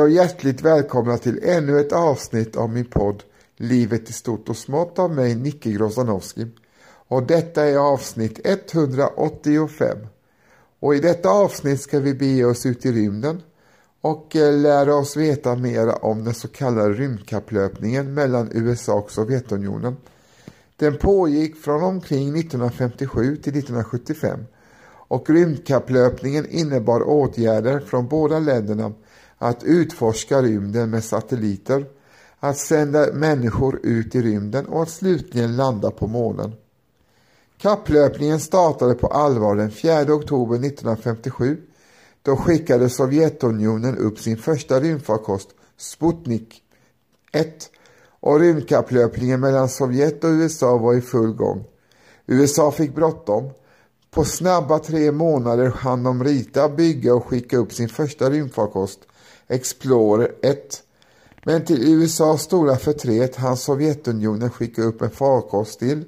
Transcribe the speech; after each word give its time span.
Hej 0.00 0.04
och 0.04 0.10
hjärtligt 0.10 0.62
välkomna 0.62 1.18
till 1.18 1.40
ännu 1.42 1.80
ett 1.80 1.92
avsnitt 1.92 2.56
av 2.56 2.70
min 2.70 2.84
podd 2.84 3.22
Livet 3.56 4.10
i 4.10 4.12
stort 4.12 4.48
och 4.48 4.56
smått 4.56 4.98
av 4.98 5.14
mig, 5.14 5.34
Nicke 5.34 5.70
Grozanowski. 5.70 6.46
Och 7.08 7.22
detta 7.22 7.64
är 7.64 7.76
avsnitt 7.76 8.40
185. 8.44 9.98
Och 10.80 10.94
i 10.94 11.00
detta 11.00 11.28
avsnitt 11.28 11.80
ska 11.80 12.00
vi 12.00 12.14
bege 12.14 12.44
oss 12.44 12.66
ut 12.66 12.86
i 12.86 12.92
rymden 12.92 13.42
och 14.00 14.36
eh, 14.36 14.58
lära 14.58 14.94
oss 14.94 15.16
veta 15.16 15.56
mer 15.56 16.04
om 16.04 16.24
den 16.24 16.34
så 16.34 16.48
kallade 16.48 16.92
rymdkapplöpningen 16.92 18.14
mellan 18.14 18.50
USA 18.52 18.94
och 18.94 19.10
Sovjetunionen. 19.10 19.96
Den 20.76 20.96
pågick 20.96 21.56
från 21.56 21.82
omkring 21.82 22.38
1957 22.38 23.36
till 23.36 23.58
1975 23.58 24.40
och 25.08 25.30
rymdkapplöpningen 25.30 26.46
innebar 26.50 27.02
åtgärder 27.02 27.80
från 27.80 28.08
båda 28.08 28.38
länderna 28.38 28.92
att 29.42 29.64
utforska 29.64 30.42
rymden 30.42 30.90
med 30.90 31.04
satelliter, 31.04 31.86
att 32.40 32.58
sända 32.58 33.12
människor 33.12 33.80
ut 33.82 34.14
i 34.14 34.22
rymden 34.22 34.66
och 34.66 34.82
att 34.82 34.90
slutligen 34.90 35.56
landa 35.56 35.90
på 35.90 36.06
månen. 36.06 36.52
Kapplöpningen 37.58 38.40
startade 38.40 38.94
på 38.94 39.06
allvar 39.06 39.56
den 39.56 39.70
4 39.70 40.14
oktober 40.14 40.56
1957. 40.56 41.56
Då 42.22 42.36
skickade 42.36 42.90
Sovjetunionen 42.90 43.98
upp 43.98 44.18
sin 44.18 44.36
första 44.36 44.80
rymdfarkost, 44.80 45.48
Sputnik 45.76 46.62
1 47.32 47.70
och 48.20 48.40
rymdkapplöpningen 48.40 49.40
mellan 49.40 49.68
Sovjet 49.68 50.24
och 50.24 50.30
USA 50.30 50.78
var 50.78 50.94
i 50.94 51.00
full 51.00 51.32
gång. 51.32 51.64
USA 52.26 52.70
fick 52.70 52.94
bråttom. 52.94 53.50
På 54.10 54.24
snabba 54.24 54.78
tre 54.78 55.12
månader 55.12 55.68
hann 55.68 56.02
de 56.02 56.24
rita, 56.24 56.68
bygga 56.68 57.14
och 57.14 57.26
skicka 57.26 57.56
upp 57.56 57.72
sin 57.72 57.88
första 57.88 58.30
rymdfarkost, 58.30 59.00
Explorer 59.48 60.32
1. 60.42 60.82
Men 61.44 61.64
till 61.64 61.94
USAs 61.94 62.42
stora 62.42 62.76
förtret 62.76 63.36
hann 63.36 63.56
Sovjetunionen 63.56 64.50
skicka 64.50 64.82
upp 64.82 65.02
en 65.02 65.10
farkost 65.10 65.78
till, 65.78 66.04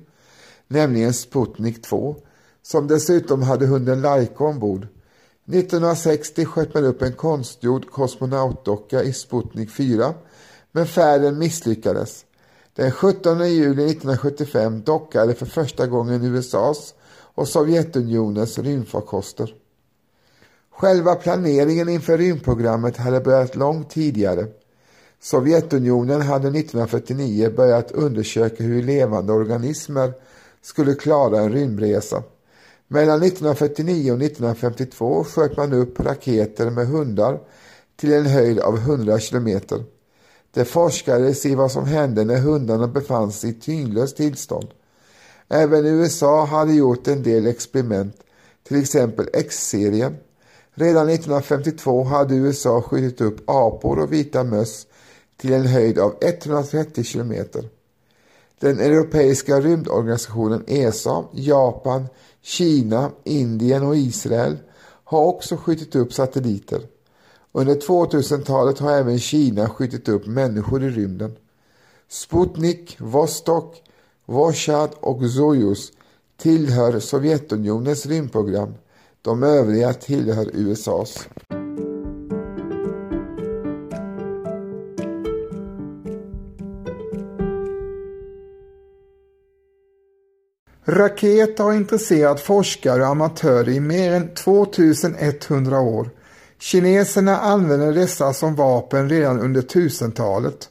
nämligen 0.68 1.14
Sputnik 1.14 1.82
2, 1.82 2.16
som 2.62 2.86
dessutom 2.86 3.42
hade 3.42 3.66
hunden 3.66 4.00
Laika 4.00 4.44
ombord. 4.44 4.86
1960 5.46 6.44
sköt 6.44 6.74
man 6.74 6.84
upp 6.84 7.02
en 7.02 7.12
konstgjord 7.12 7.90
kosmonautdocka 7.90 9.02
i 9.02 9.12
Sputnik 9.12 9.70
4, 9.70 10.14
men 10.72 10.86
färden 10.86 11.38
misslyckades. 11.38 12.24
Den 12.74 12.92
17 12.92 13.50
juli 13.50 13.84
1975 13.84 14.82
dockade 14.82 15.34
för 15.34 15.46
första 15.46 15.86
gången 15.86 16.24
USAs 16.24 16.94
och 17.34 17.48
Sovjetunionens 17.48 18.58
rymdfarkoster. 18.58 19.54
Själva 20.70 21.14
planeringen 21.14 21.88
inför 21.88 22.18
rymdprogrammet 22.18 22.96
hade 22.96 23.20
börjat 23.20 23.56
långt 23.56 23.90
tidigare. 23.90 24.46
Sovjetunionen 25.20 26.22
hade 26.22 26.48
1949 26.48 27.50
börjat 27.56 27.92
undersöka 27.92 28.64
hur 28.64 28.82
levande 28.82 29.32
organismer 29.32 30.12
skulle 30.62 30.94
klara 30.94 31.40
en 31.40 31.52
rymdresa. 31.52 32.22
Mellan 32.88 33.22
1949 33.22 34.12
och 34.12 34.22
1952 34.22 35.24
sköt 35.24 35.56
man 35.56 35.72
upp 35.72 36.00
raketer 36.00 36.70
med 36.70 36.86
hundar 36.86 37.40
till 37.96 38.12
en 38.12 38.26
höjd 38.26 38.58
av 38.58 38.76
100 38.76 39.18
kilometer. 39.18 39.84
Det 40.50 40.64
forskades 40.64 41.46
i 41.46 41.54
vad 41.54 41.72
som 41.72 41.84
hände 41.84 42.24
när 42.24 42.38
hundarna 42.38 42.88
befann 42.88 43.32
sig 43.32 43.50
i 43.50 43.54
tyngdlöst 43.54 44.16
tillstånd. 44.16 44.68
Även 45.54 45.86
USA 45.86 46.44
hade 46.44 46.74
gjort 46.74 47.08
en 47.08 47.22
del 47.22 47.46
experiment, 47.46 48.16
till 48.62 48.80
exempel 48.80 49.28
X-serien. 49.32 50.16
Redan 50.74 51.08
1952 51.08 52.04
hade 52.04 52.34
USA 52.34 52.82
skjutit 52.82 53.20
upp 53.20 53.50
apor 53.50 53.98
och 53.98 54.12
vita 54.12 54.44
möss 54.44 54.86
till 55.36 55.52
en 55.52 55.66
höjd 55.66 55.98
av 55.98 56.14
130 56.20 57.04
kilometer. 57.04 57.68
Den 58.60 58.80
europeiska 58.80 59.60
rymdorganisationen 59.60 60.64
ESA, 60.66 61.24
Japan, 61.32 62.06
Kina, 62.42 63.10
Indien 63.24 63.82
och 63.82 63.96
Israel 63.96 64.58
har 65.04 65.20
också 65.20 65.56
skjutit 65.56 65.96
upp 65.96 66.12
satelliter. 66.12 66.82
Under 67.52 67.74
2000-talet 67.74 68.78
har 68.78 68.92
även 68.92 69.18
Kina 69.18 69.68
skjutit 69.68 70.08
upp 70.08 70.26
människor 70.26 70.84
i 70.84 70.88
rymden. 70.88 71.36
Sputnik, 72.08 72.96
Vostok, 73.00 73.82
Voshad 74.26 74.90
och 75.00 75.30
Soyuz 75.30 75.92
tillhör 76.36 77.00
Sovjetunionens 77.00 78.06
rymdprogram. 78.06 78.74
De 79.22 79.42
övriga 79.42 79.94
tillhör 79.94 80.50
USAs. 80.52 81.28
Raket 90.84 91.58
har 91.58 91.72
intresserat 91.72 92.40
forskare 92.40 93.02
och 93.02 93.08
amatörer 93.08 93.68
i 93.68 93.80
mer 93.80 94.12
än 94.12 94.34
2100 94.34 95.80
år. 95.80 96.10
Kineserna 96.58 97.38
använde 97.38 97.92
dessa 97.92 98.32
som 98.32 98.54
vapen 98.54 99.08
redan 99.08 99.40
under 99.40 99.62
1000-talet. 99.62 100.70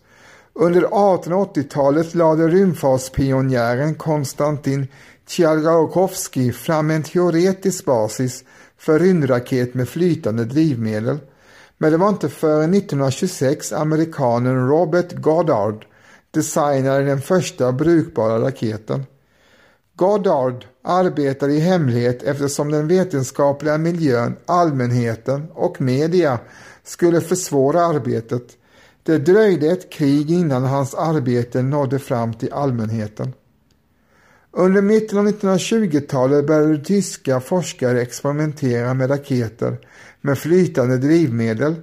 Under 0.53 0.81
1880-talet 0.81 2.15
lade 2.15 2.47
rymdfartspionjären 2.47 3.95
Konstantin 3.95 4.87
Tsiolkovskij 5.27 6.51
fram 6.51 6.89
en 6.89 7.03
teoretisk 7.03 7.85
basis 7.85 8.43
för 8.77 8.99
rymdraket 8.99 9.73
med 9.73 9.89
flytande 9.89 10.45
drivmedel. 10.45 11.19
Men 11.77 11.91
det 11.91 11.97
var 11.97 12.09
inte 12.09 12.29
förrän 12.29 12.73
1926 12.73 13.73
amerikanen 13.73 14.67
Robert 14.67 15.13
Goddard 15.13 15.85
designade 16.31 17.03
den 17.03 17.21
första 17.21 17.71
brukbara 17.71 18.41
raketen. 18.41 19.05
Goddard 19.95 20.65
arbetade 20.83 21.53
i 21.53 21.59
hemlighet 21.59 22.23
eftersom 22.23 22.71
den 22.71 22.87
vetenskapliga 22.87 23.77
miljön, 23.77 24.35
allmänheten 24.45 25.47
och 25.53 25.81
media 25.81 26.39
skulle 26.83 27.21
försvåra 27.21 27.85
arbetet. 27.85 28.57
Det 29.03 29.17
dröjde 29.17 29.67
ett 29.67 29.91
krig 29.91 30.31
innan 30.31 30.63
hans 30.63 30.95
arbete 30.95 31.61
nådde 31.61 31.99
fram 31.99 32.33
till 32.33 32.53
allmänheten. 32.53 33.33
Under 34.51 34.81
mitten 34.81 35.19
av 35.19 35.27
1920-talet 35.27 36.47
började 36.47 36.77
tyska 36.77 37.39
forskare 37.39 38.01
experimentera 38.01 38.93
med 38.93 39.09
raketer 39.09 39.77
med 40.21 40.37
flytande 40.37 40.97
drivmedel. 40.97 41.75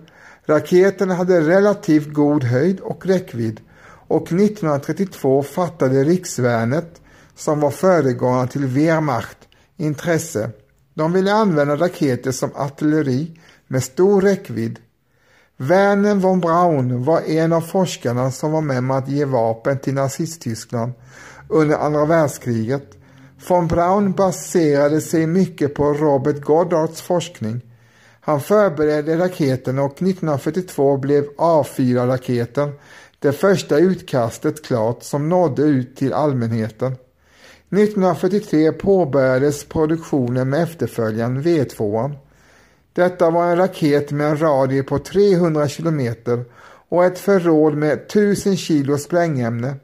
Raketerna 0.47 1.15
hade 1.15 1.41
relativt 1.41 2.13
god 2.13 2.45
höjd 2.45 2.81
och 2.81 3.07
räckvidd 3.07 3.61
och 4.09 4.23
1932 4.23 5.43
fattade 5.43 6.05
riksvärnet 6.05 7.01
som 7.37 7.61
var 7.61 7.71
föregångare 7.71 8.49
till 8.49 8.67
Wehrmacht 8.67 9.39
intresse. 9.77 10.51
De 10.95 11.13
ville 11.13 11.33
använda 11.33 11.77
raketer 11.77 12.33
som 12.33 12.51
artilleri 12.55 13.41
med 13.67 13.85
stor 13.85 14.21
räckvidd. 14.21 14.79
Werner 15.61 16.15
von 16.15 16.41
Braun 16.41 17.05
var 17.05 17.21
en 17.21 17.53
av 17.53 17.61
forskarna 17.61 18.31
som 18.31 18.53
var 18.53 18.61
med 18.61 18.79
om 18.79 18.91
att 18.91 19.09
ge 19.09 19.25
vapen 19.25 19.79
till 19.79 19.95
Nazisttyskland 19.95 20.93
under 21.49 21.77
andra 21.77 22.05
världskriget. 22.05 22.99
Von 23.49 23.67
Braun 23.69 24.13
baserade 24.13 25.01
sig 25.01 25.27
mycket 25.27 25.75
på 25.75 25.85
Robert 25.85 26.41
Goddards 26.41 27.01
forskning. 27.01 27.61
Han 28.21 28.41
förberedde 28.41 29.19
raketen 29.19 29.79
och 29.79 29.93
1942 29.93 30.97
blev 30.97 31.25
A4-raketen 31.37 32.73
det 33.19 33.33
första 33.33 33.79
utkastet 33.79 34.65
klart 34.65 35.03
som 35.03 35.29
nådde 35.29 35.63
ut 35.63 35.97
till 35.97 36.13
allmänheten. 36.13 36.93
1943 36.93 38.73
påbörjades 38.73 39.65
produktionen 39.65 40.51
med 40.51 40.63
efterföljaren 40.63 41.43
V2. 41.43 42.15
Detta 42.99 43.31
var 43.31 43.51
en 43.51 43.57
raket 43.57 44.11
med 44.11 44.27
en 44.27 44.39
radie 44.39 44.83
på 44.83 44.99
300 44.99 45.69
kilometer 45.69 46.45
och 46.89 47.05
ett 47.05 47.19
förråd 47.19 47.75
med 47.75 47.93
1000 47.93 48.57
kilo 48.57 48.99
sprängämne. 48.99 49.77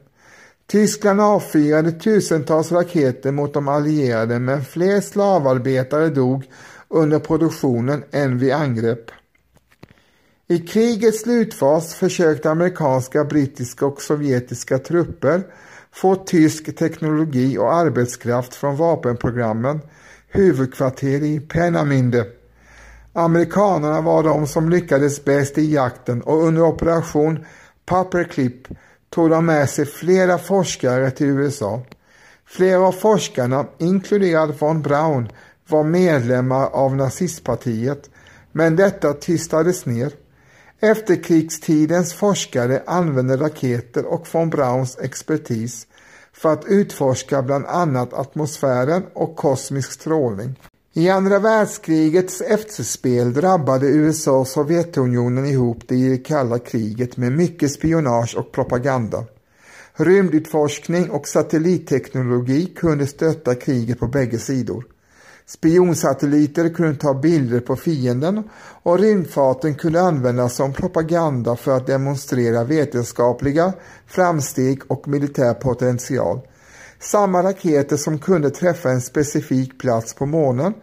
Tyskland 0.67 1.21
avfyrade 1.21 1.91
tusentals 1.91 2.71
raketer 2.71 3.31
mot 3.31 3.53
de 3.53 3.67
allierade 3.67 4.39
men 4.39 4.65
fler 4.65 5.01
slavarbetare 5.01 6.09
dog 6.09 6.43
under 6.87 7.19
produktionen 7.19 8.03
än 8.11 8.37
vid 8.37 8.53
angrepp. 8.53 9.11
I 10.47 10.59
krigets 10.59 11.21
slutfas 11.21 11.95
försökte 11.95 12.51
amerikanska, 12.51 13.23
brittiska 13.23 13.85
och 13.85 14.01
sovjetiska 14.01 14.77
trupper 14.77 15.43
få 15.91 16.15
tysk 16.15 16.75
teknologi 16.75 17.57
och 17.57 17.73
arbetskraft 17.73 18.55
från 18.55 18.75
vapenprogrammen, 18.75 19.79
huvudkvarter 20.27 21.23
i 21.23 21.39
Penaminde. 21.39 22.25
Amerikanerna 23.17 24.01
var 24.01 24.23
de 24.23 24.47
som 24.47 24.69
lyckades 24.69 25.25
bäst 25.25 25.57
i 25.57 25.73
jakten 25.73 26.21
och 26.21 26.43
under 26.43 26.61
operation 26.61 27.45
Paperclip 27.85 28.67
tog 29.09 29.29
de 29.29 29.45
med 29.45 29.69
sig 29.69 29.85
flera 29.85 30.37
forskare 30.37 31.11
till 31.11 31.27
USA. 31.27 31.81
Flera 32.45 32.79
av 32.79 32.91
forskarna, 32.91 33.65
inkluderad 33.77 34.59
von 34.59 34.81
Braun, 34.81 35.29
var 35.67 35.83
medlemmar 35.83 36.65
av 36.65 36.95
nazistpartiet, 36.95 38.09
men 38.51 38.75
detta 38.75 39.13
tystades 39.13 39.85
ner. 39.85 40.11
Efterkrigstidens 40.79 42.13
forskare 42.13 42.83
använde 42.87 43.37
raketer 43.37 44.05
och 44.05 44.27
von 44.33 44.49
Brauns 44.49 44.97
expertis 44.97 45.87
för 46.33 46.53
att 46.53 46.65
utforska 46.65 47.41
bland 47.41 47.65
annat 47.65 48.13
atmosfären 48.13 49.03
och 49.13 49.35
kosmisk 49.35 49.91
strålning. 49.91 50.55
I 50.97 51.09
andra 51.09 51.39
världskrigets 51.39 52.41
efterspel 52.41 53.33
drabbade 53.33 53.87
USA 53.87 54.31
och 54.31 54.47
Sovjetunionen 54.47 55.45
ihop 55.45 55.77
det 55.87 55.95
i 55.95 56.09
det 56.09 56.17
kalla 56.17 56.59
kriget 56.59 57.17
med 57.17 57.31
mycket 57.31 57.71
spionage 57.71 58.35
och 58.37 58.51
propaganda. 58.51 59.23
Rymdutforskning 59.93 61.09
och 61.09 61.27
satellitteknologi 61.27 62.65
kunde 62.65 63.07
stötta 63.07 63.55
kriget 63.55 63.99
på 63.99 64.07
bägge 64.07 64.39
sidor. 64.39 64.85
Spionsatelliter 65.45 66.69
kunde 66.69 66.95
ta 66.95 67.13
bilder 67.13 67.59
på 67.59 67.75
fienden 67.75 68.43
och 68.83 68.99
rymdfarten 68.99 69.75
kunde 69.75 70.01
användas 70.01 70.55
som 70.55 70.73
propaganda 70.73 71.55
för 71.55 71.77
att 71.77 71.87
demonstrera 71.87 72.63
vetenskapliga 72.63 73.73
framsteg 74.07 74.81
och 74.87 75.07
militär 75.07 75.53
potential. 75.53 76.39
Samma 76.99 77.43
raketer 77.43 77.97
som 77.97 78.19
kunde 78.19 78.49
träffa 78.49 78.89
en 78.89 79.01
specifik 79.01 79.79
plats 79.79 80.13
på 80.13 80.25
månen 80.25 80.73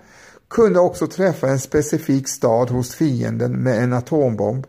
kunde 0.50 0.80
också 0.80 1.06
träffa 1.06 1.48
en 1.48 1.58
specifik 1.58 2.28
stad 2.28 2.70
hos 2.70 2.94
fienden 2.94 3.62
med 3.62 3.82
en 3.82 3.92
atombomb. 3.92 4.66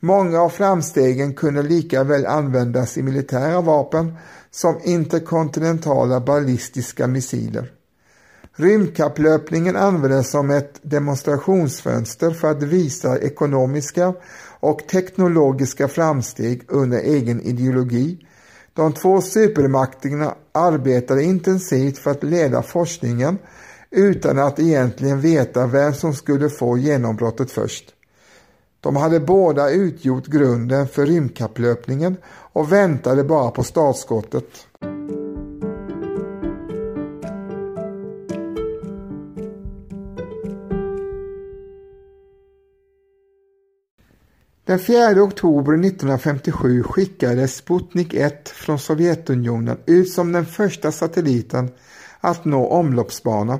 Många 0.00 0.40
av 0.40 0.48
framstegen 0.48 1.34
kunde 1.34 1.62
lika 1.62 2.04
väl 2.04 2.26
användas 2.26 2.98
i 2.98 3.02
militära 3.02 3.60
vapen 3.60 4.16
som 4.50 4.80
interkontinentala 4.84 6.20
ballistiska 6.20 7.06
missiler. 7.06 7.72
Rymdkapplöpningen 8.56 9.76
användes 9.76 10.30
som 10.30 10.50
ett 10.50 10.80
demonstrationsfönster 10.82 12.30
för 12.30 12.50
att 12.50 12.62
visa 12.62 13.18
ekonomiska 13.18 14.14
och 14.60 14.88
teknologiska 14.88 15.88
framsteg 15.88 16.62
under 16.68 16.98
egen 16.98 17.40
ideologi. 17.40 18.26
De 18.76 18.92
två 18.92 19.20
supermakterna 19.20 20.34
arbetade 20.52 21.24
intensivt 21.24 21.98
för 21.98 22.10
att 22.10 22.22
leda 22.22 22.62
forskningen 22.62 23.38
utan 23.90 24.38
att 24.38 24.58
egentligen 24.58 25.20
veta 25.20 25.66
vem 25.66 25.94
som 25.94 26.14
skulle 26.14 26.50
få 26.50 26.78
genombrottet 26.78 27.50
först. 27.50 27.84
De 28.80 28.96
hade 28.96 29.20
båda 29.20 29.70
utgjort 29.70 30.26
grunden 30.26 30.88
för 30.88 31.06
rymdkapplöpningen 31.06 32.16
och 32.52 32.72
väntade 32.72 33.24
bara 33.24 33.50
på 33.50 33.62
startskottet. 33.62 34.46
Den 44.66 44.78
4 44.78 45.22
oktober 45.22 45.72
1957 45.72 46.82
skickades 46.82 47.56
Sputnik 47.56 48.14
1 48.14 48.48
från 48.48 48.78
Sovjetunionen 48.78 49.78
ut 49.86 50.10
som 50.10 50.32
den 50.32 50.46
första 50.46 50.92
satelliten 50.92 51.70
att 52.20 52.44
nå 52.44 52.66
omloppsbana. 52.66 53.58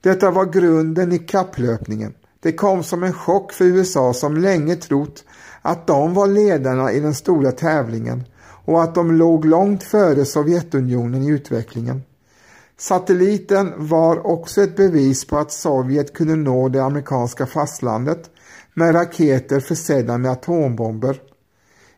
Detta 0.00 0.30
var 0.30 0.46
grunden 0.46 1.12
i 1.12 1.18
kapplöpningen. 1.18 2.14
Det 2.40 2.52
kom 2.52 2.82
som 2.82 3.02
en 3.02 3.12
chock 3.12 3.52
för 3.52 3.64
USA 3.64 4.14
som 4.14 4.36
länge 4.36 4.76
trott 4.76 5.24
att 5.62 5.86
de 5.86 6.14
var 6.14 6.26
ledarna 6.26 6.92
i 6.92 7.00
den 7.00 7.14
stora 7.14 7.52
tävlingen 7.52 8.24
och 8.64 8.82
att 8.82 8.94
de 8.94 9.12
låg 9.12 9.44
långt 9.44 9.82
före 9.82 10.24
Sovjetunionen 10.24 11.22
i 11.22 11.28
utvecklingen. 11.28 12.02
Satelliten 12.78 13.72
var 13.76 14.26
också 14.26 14.62
ett 14.62 14.76
bevis 14.76 15.26
på 15.26 15.38
att 15.38 15.52
Sovjet 15.52 16.14
kunde 16.14 16.36
nå 16.36 16.68
det 16.68 16.84
amerikanska 16.84 17.46
fastlandet 17.46 18.30
med 18.78 18.94
raketer 18.94 19.60
försedda 19.60 20.18
med 20.18 20.30
atombomber. 20.30 21.20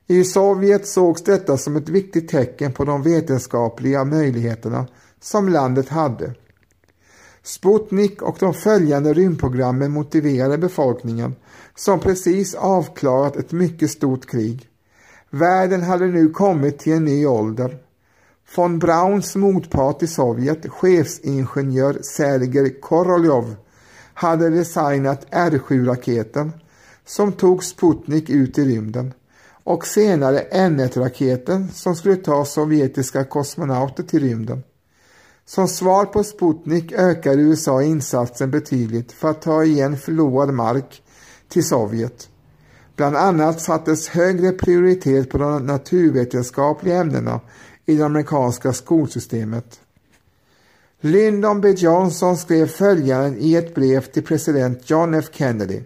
I 0.06 0.24
Sovjet 0.24 0.86
sågs 0.86 1.24
detta 1.24 1.56
som 1.56 1.76
ett 1.76 1.88
viktigt 1.88 2.28
tecken 2.28 2.72
på 2.72 2.84
de 2.84 3.02
vetenskapliga 3.02 4.04
möjligheterna 4.04 4.86
som 5.20 5.48
landet 5.48 5.88
hade. 5.88 6.34
Sputnik 7.42 8.22
och 8.22 8.36
de 8.40 8.54
följande 8.54 9.12
rymdprogrammen 9.12 9.90
motiverade 9.90 10.58
befolkningen 10.58 11.34
som 11.74 12.00
precis 12.00 12.54
avklarat 12.54 13.36
ett 13.36 13.52
mycket 13.52 13.90
stort 13.90 14.26
krig. 14.26 14.68
Världen 15.30 15.82
hade 15.82 16.06
nu 16.06 16.28
kommit 16.28 16.78
till 16.78 16.92
en 16.92 17.04
ny 17.04 17.26
ålder. 17.26 17.78
Von 18.56 18.78
Brauns 18.78 19.36
motpart 19.36 20.02
i 20.02 20.06
Sovjet, 20.06 20.68
chefsingenjör 20.68 21.98
Sergej 22.02 22.80
Koroljov, 22.80 23.56
hade 24.14 24.50
designat 24.50 25.26
R7-raketen 25.30 26.52
som 27.10 27.32
tog 27.32 27.64
Sputnik 27.64 28.30
ut 28.30 28.58
i 28.58 28.64
rymden 28.64 29.14
och 29.64 29.86
senare 29.86 30.46
N1-raketen 30.52 31.68
som 31.72 31.96
skulle 31.96 32.16
ta 32.16 32.44
sovjetiska 32.44 33.24
kosmonauter 33.24 34.02
till 34.02 34.20
rymden. 34.20 34.62
Som 35.44 35.68
svar 35.68 36.04
på 36.04 36.24
Sputnik 36.24 36.92
ökade 36.92 37.42
USA 37.42 37.82
insatsen 37.82 38.50
betydligt 38.50 39.12
för 39.12 39.30
att 39.30 39.42
ta 39.42 39.64
igen 39.64 39.96
förlorad 39.96 40.54
mark 40.54 41.02
till 41.48 41.68
Sovjet. 41.68 42.28
Bland 42.96 43.16
annat 43.16 43.60
sattes 43.60 44.08
högre 44.08 44.52
prioritet 44.52 45.30
på 45.30 45.38
de 45.38 45.66
naturvetenskapliga 45.66 46.96
ämnena 46.96 47.40
i 47.86 47.96
det 47.96 48.04
amerikanska 48.04 48.72
skolsystemet. 48.72 49.80
Lyndon 51.00 51.60
B 51.60 51.70
Johnson 51.70 52.36
skrev 52.36 52.66
följande 52.66 53.38
i 53.38 53.56
ett 53.56 53.74
brev 53.74 54.00
till 54.00 54.22
president 54.22 54.90
John 54.90 55.14
F 55.14 55.24
Kennedy. 55.32 55.82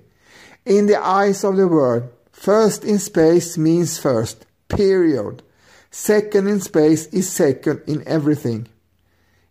In 0.67 0.87
the 0.87 0.97
eyes 0.97 1.45
of 1.45 1.57
the 1.57 1.67
world, 1.67 2.03
first 2.33 2.85
in 2.85 2.99
space 2.99 3.61
means 3.61 3.99
first, 3.99 4.47
period. 4.69 5.43
Second 5.91 6.49
in 6.49 6.61
space 6.61 7.09
is 7.13 7.33
second 7.33 7.81
in 7.87 8.03
everything. 8.07 8.69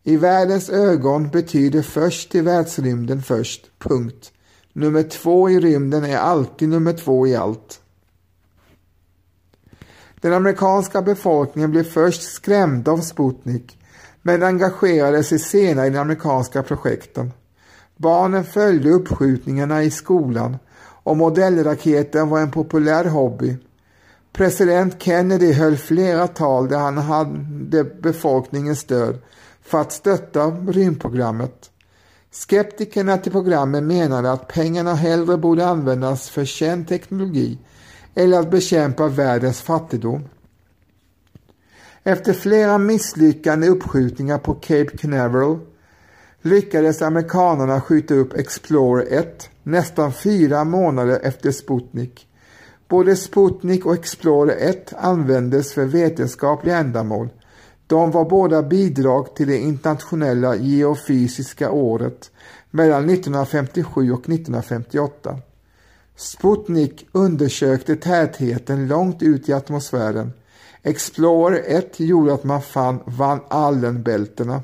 I 0.03 0.17
världens 0.17 0.69
ögon 0.69 1.29
betyder 1.29 1.81
först 1.81 2.35
i 2.35 2.41
världsrymden 2.41 3.21
först, 3.21 3.71
punkt. 3.79 4.31
Nummer 4.73 5.03
två 5.03 5.49
i 5.49 5.59
rymden 5.59 6.03
är 6.03 6.17
alltid 6.17 6.69
nummer 6.69 6.93
två 6.93 7.27
i 7.27 7.35
allt. 7.35 7.79
Den 10.21 10.33
amerikanska 10.33 11.01
befolkningen 11.01 11.71
blev 11.71 11.83
först 11.83 12.33
skrämd 12.33 12.87
av 12.87 12.97
Sputnik 12.97 13.77
men 14.21 14.43
engagerade 14.43 15.23
sig 15.23 15.39
senare 15.39 15.87
i 15.87 15.89
de 15.89 15.97
amerikanska 15.97 16.63
projekten. 16.63 17.31
Barnen 17.97 18.43
följde 18.43 18.89
uppskjutningarna 18.89 19.83
i 19.83 19.91
skolan 19.91 20.57
och 21.03 21.17
modellraketen 21.17 22.29
var 22.29 22.39
en 22.39 22.51
populär 22.51 23.05
hobby. 23.05 23.57
President 24.33 25.01
Kennedy 25.03 25.51
höll 25.51 25.77
flera 25.77 26.27
tal 26.27 26.67
där 26.67 26.77
han 26.77 26.97
hade 26.97 27.83
befolkningens 27.83 28.79
stöd 28.79 29.19
för 29.61 29.81
att 29.81 29.91
stötta 29.91 30.47
rymdprogrammet. 30.47 31.69
Skeptikerna 32.31 33.17
till 33.17 33.31
programmet 33.31 33.83
menade 33.83 34.31
att 34.31 34.47
pengarna 34.47 34.95
hellre 34.95 35.37
borde 35.37 35.67
användas 35.67 36.29
för 36.29 36.45
känd 36.45 36.87
teknologi 36.87 37.57
eller 38.15 38.39
att 38.39 38.51
bekämpa 38.51 39.07
världens 39.07 39.61
fattigdom. 39.61 40.23
Efter 42.03 42.33
flera 42.33 42.77
misslyckande 42.77 43.67
uppskjutningar 43.67 44.37
på 44.37 44.53
Cape 44.53 44.97
Canaveral 44.97 45.59
lyckades 46.43 47.01
amerikanerna 47.01 47.81
skjuta 47.81 48.13
upp 48.13 48.33
Explorer 48.33 49.07
1 49.19 49.49
nästan 49.63 50.13
fyra 50.13 50.63
månader 50.63 51.19
efter 51.23 51.51
Sputnik. 51.51 52.27
Både 52.87 53.15
Sputnik 53.15 53.85
och 53.85 53.93
Explorer 53.93 54.55
1 54.69 54.93
användes 54.97 55.73
för 55.73 55.85
vetenskapliga 55.85 56.77
ändamål 56.77 57.29
de 57.87 58.11
var 58.11 58.25
båda 58.25 58.63
bidrag 58.63 59.35
till 59.35 59.47
det 59.47 59.57
internationella 59.57 60.55
geofysiska 60.55 61.71
året 61.71 62.31
mellan 62.71 63.09
1957 63.09 64.11
och 64.11 64.29
1958. 64.29 65.37
Sputnik 66.15 67.07
undersökte 67.11 67.95
tätheten 67.95 68.87
långt 68.87 69.23
ut 69.23 69.49
i 69.49 69.53
atmosfären. 69.53 70.33
Explorer 70.83 71.63
1 71.67 71.99
gjorde 71.99 72.33
att 72.33 72.43
man 72.43 72.61
fann 72.61 72.99
Van 73.05 73.39
Allen-bältena. 73.47 74.61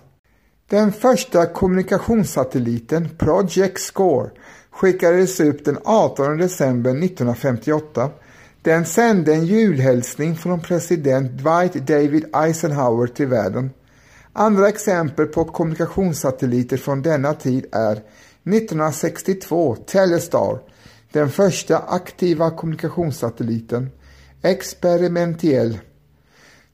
Den 0.70 0.92
första 0.92 1.46
kommunikationssatelliten, 1.46 3.10
Project 3.18 3.80
Score, 3.80 4.30
skickades 4.72 5.40
upp 5.40 5.66
den 5.66 5.78
18 5.84 6.38
december 6.38 6.90
1958 6.90 8.10
den 8.62 8.86
sände 8.86 9.34
en 9.34 9.46
julhälsning 9.46 10.36
från 10.36 10.60
president 10.60 11.32
Dwight 11.32 11.74
David 11.74 12.26
Eisenhower 12.34 13.08
till 13.08 13.28
världen. 13.28 13.70
Andra 14.34 14.70
exempel 14.70 15.26
på 15.26 15.46
kommunikationssatelliter 15.46 16.78
från 16.78 17.02
denna 17.02 17.34
tid 17.34 17.66
är 17.72 17.92
1962 17.92 19.76
Telestar, 19.76 20.60
den 21.12 21.30
första 21.30 21.78
aktiva 21.78 22.52
kommunikationssatelliten, 22.52 23.90
experimentell. 24.42 25.80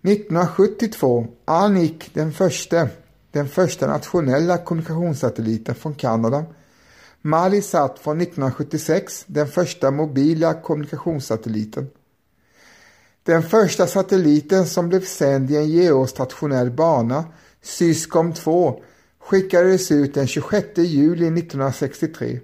1972 0.02 1.28
Anik 1.46 2.10
den 2.14 2.32
första, 2.32 2.88
den 3.36 3.48
första 3.48 3.88
nationella 3.88 4.58
kommunikationssatelliten 4.58 5.76
från 5.76 5.96
Kanada. 5.96 6.46
Malisat 7.22 8.00
från 8.00 8.22
1976, 8.22 9.24
den 9.28 9.48
första 9.48 9.92
mobila 9.92 10.54
kommunikationssatelliten. 10.54 11.88
Den 13.24 13.44
första 13.44 13.88
satelliten 13.88 14.66
som 14.66 14.90
blev 14.90 15.06
sänd 15.06 15.52
i 15.52 15.56
en 15.56 15.70
geostationär 15.70 16.70
bana, 16.70 17.26
Syscom 17.62 18.34
2, 18.34 18.82
skickades 19.20 19.92
ut 19.92 20.14
den 20.14 20.28
26 20.28 20.68
juli 20.78 21.28
1963. 21.28 22.40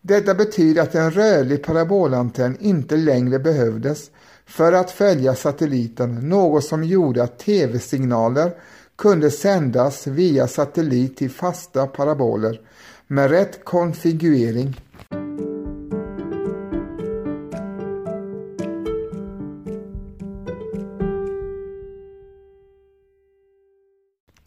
Detta 0.00 0.34
betyder 0.34 0.82
att 0.82 0.94
en 0.94 1.10
rörlig 1.10 1.64
parabolantenn 1.64 2.56
inte 2.60 2.96
längre 2.96 3.38
behövdes 3.38 4.10
för 4.46 4.72
att 4.72 4.90
följa 4.90 5.34
satelliten, 5.34 6.28
något 6.28 6.64
som 6.64 6.84
gjorde 6.84 7.22
att 7.22 7.38
tv-signaler 7.38 8.52
kunde 9.00 9.30
sändas 9.30 10.06
via 10.06 10.48
satellit 10.48 11.16
till 11.16 11.30
fasta 11.30 11.86
paraboler 11.86 12.60
med 13.06 13.30
rätt 13.30 13.64
konfigurering. 13.64 14.80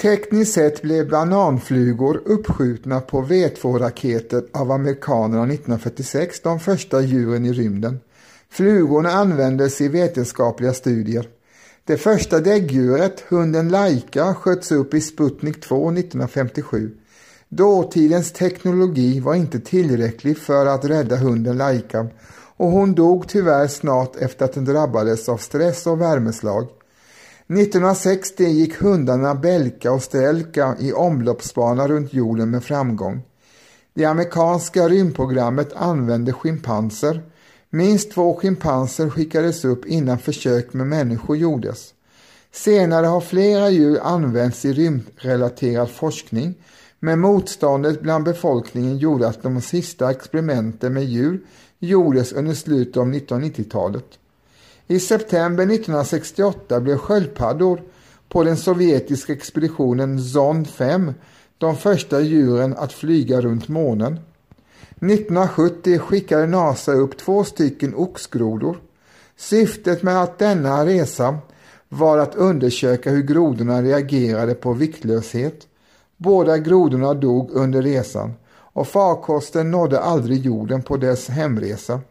Tekniskt 0.01 0.53
sett 0.53 0.81
blev 0.81 1.09
bananflugor 1.09 2.21
uppskjutna 2.25 3.01
på 3.01 3.21
V2-raketer 3.21 4.43
av 4.51 4.71
amerikanerna 4.71 5.43
1946 5.43 6.41
de 6.41 6.59
första 6.59 7.01
djuren 7.01 7.45
i 7.45 7.53
rymden. 7.53 7.99
Flugorna 8.49 9.09
användes 9.09 9.81
i 9.81 9.87
vetenskapliga 9.87 10.73
studier. 10.73 11.27
Det 11.85 11.97
första 11.97 12.39
däggdjuret, 12.39 13.23
hunden 13.29 13.69
Laika, 13.69 14.33
sköts 14.33 14.71
upp 14.71 14.93
i 14.93 15.01
Sputnik 15.01 15.61
2 15.61 15.91
1957. 15.91 16.91
Dåtidens 17.49 18.31
teknologi 18.31 19.19
var 19.19 19.35
inte 19.35 19.59
tillräcklig 19.59 20.37
för 20.37 20.65
att 20.65 20.85
rädda 20.85 21.15
hunden 21.15 21.57
Laika 21.57 22.07
och 22.57 22.67
hon 22.67 22.95
dog 22.95 23.27
tyvärr 23.27 23.67
snart 23.67 24.15
efter 24.15 24.45
att 24.45 24.53
den 24.53 24.65
drabbades 24.65 25.29
av 25.29 25.37
stress 25.37 25.87
och 25.87 26.01
värmeslag. 26.01 26.63
1960 26.63 28.43
gick 28.43 28.81
hundarna 28.81 29.35
Belka 29.35 29.91
och 29.91 30.03
Strelka 30.03 30.75
i 30.79 30.93
omloppsbana 30.93 31.87
runt 31.87 32.13
jorden 32.13 32.51
med 32.51 32.63
framgång. 32.63 33.21
Det 33.93 34.05
amerikanska 34.05 34.89
rymdprogrammet 34.89 35.73
använde 35.73 36.33
schimpanser. 36.33 37.21
Minst 37.75 38.11
två 38.11 38.35
schimpanser 38.35 39.09
skickades 39.09 39.65
upp 39.65 39.85
innan 39.85 40.19
försök 40.19 40.73
med 40.73 40.87
människor 40.87 41.37
gjordes. 41.37 41.93
Senare 42.51 43.05
har 43.05 43.21
flera 43.21 43.69
djur 43.69 43.99
använts 44.03 44.65
i 44.65 44.73
rymdrelaterad 44.73 45.89
forskning 45.89 46.55
men 46.99 47.19
motståndet 47.19 48.01
bland 48.01 48.23
befolkningen 48.23 48.97
gjorde 48.97 49.27
att 49.27 49.43
de 49.43 49.61
sista 49.61 50.11
experimenten 50.11 50.93
med 50.93 51.03
djur 51.03 51.41
gjordes 51.79 52.33
under 52.33 52.53
slutet 52.53 52.97
av 52.97 53.07
1990-talet. 53.07 54.19
I 54.87 54.99
september 54.99 55.63
1968 55.63 56.79
blev 56.79 56.97
sköldpaddor 56.97 57.81
på 58.29 58.43
den 58.43 58.57
sovjetiska 58.57 59.33
expeditionen 59.33 60.21
Zond 60.21 60.67
5 60.67 61.13
de 61.57 61.77
första 61.77 62.21
djuren 62.21 62.75
att 62.77 62.93
flyga 62.93 63.41
runt 63.41 63.67
månen. 63.67 64.19
1970 65.11 65.99
skickade 65.99 66.47
NASA 66.47 66.93
upp 66.93 67.17
två 67.17 67.43
stycken 67.43 67.95
oxgrodor. 67.95 68.77
Syftet 69.37 70.03
med 70.03 70.21
att 70.21 70.39
denna 70.39 70.85
resa 70.85 71.37
var 71.89 72.17
att 72.17 72.35
undersöka 72.35 73.09
hur 73.09 73.21
grodorna 73.21 73.81
reagerade 73.81 74.53
på 74.53 74.73
viktlöshet. 74.73 75.67
Båda 76.17 76.57
grodorna 76.57 77.13
dog 77.13 77.51
under 77.51 77.81
resan 77.81 78.33
och 78.49 78.87
farkosten 78.87 79.71
nådde 79.71 79.99
aldrig 79.99 80.45
jorden 80.45 80.81
på 80.81 80.97
dess 80.97 81.29
hemresa. 81.29 82.01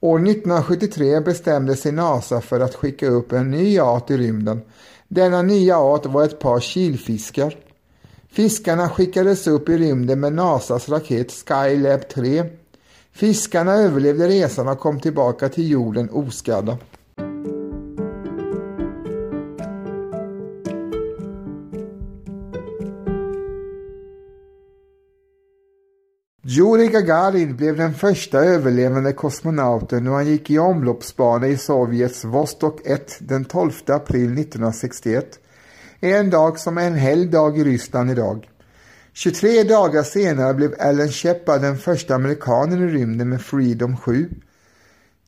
År 0.00 0.18
1973 0.18 1.20
bestämde 1.20 1.76
sig 1.76 1.92
NASA 1.92 2.40
för 2.40 2.60
att 2.60 2.74
skicka 2.74 3.08
upp 3.08 3.32
en 3.32 3.50
ny 3.50 3.80
art 3.80 4.10
i 4.10 4.16
rymden. 4.16 4.60
Denna 5.08 5.42
nya 5.42 5.78
art 5.78 6.06
var 6.06 6.24
ett 6.24 6.38
par 6.38 6.60
kilfiskar. 6.60 7.56
Fiskarna 8.36 8.88
skickades 8.88 9.46
upp 9.46 9.68
i 9.68 9.78
rymden 9.78 10.20
med 10.20 10.32
NASAs 10.32 10.88
raket 10.88 11.32
Skylab 11.32 12.08
3. 12.08 12.44
Fiskarna 13.12 13.72
överlevde 13.72 14.28
resan 14.28 14.68
och 14.68 14.78
kom 14.78 15.00
tillbaka 15.00 15.48
till 15.48 15.70
jorden 15.70 16.10
oskadda. 16.10 16.78
Jurij 26.42 26.88
Gagarin 26.88 27.56
blev 27.56 27.76
den 27.76 27.94
första 27.94 28.38
överlevande 28.38 29.12
kosmonauten 29.12 30.04
när 30.04 30.10
han 30.10 30.26
gick 30.26 30.50
i 30.50 30.58
omloppsbana 30.58 31.46
i 31.46 31.56
Sovjets 31.56 32.24
Vostok 32.24 32.86
1 32.86 33.16
den 33.20 33.44
12 33.44 33.72
april 33.86 34.38
1961. 34.38 35.40
En 36.00 36.30
dag 36.30 36.58
som 36.58 36.78
är 36.78 36.86
en 36.86 36.94
helgdag 36.94 37.58
i 37.58 37.64
Ryssland 37.64 38.10
idag. 38.10 38.48
23 39.12 39.62
dagar 39.62 40.02
senare 40.02 40.54
blev 40.54 40.74
Alan 40.78 41.08
Shepard 41.08 41.60
den 41.60 41.78
första 41.78 42.14
amerikanen 42.14 42.88
i 42.88 42.92
rymden 42.92 43.28
med 43.28 43.42
Freedom 43.42 43.96
7. 43.96 44.30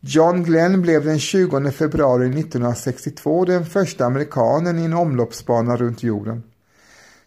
John 0.00 0.44
Glenn 0.44 0.82
blev 0.82 1.04
den 1.04 1.18
20 1.18 1.70
februari 1.70 2.26
1962 2.26 3.44
den 3.44 3.66
första 3.66 4.04
amerikanen 4.04 4.78
i 4.78 4.84
en 4.84 4.92
omloppsbana 4.92 5.76
runt 5.76 6.02
jorden. 6.02 6.42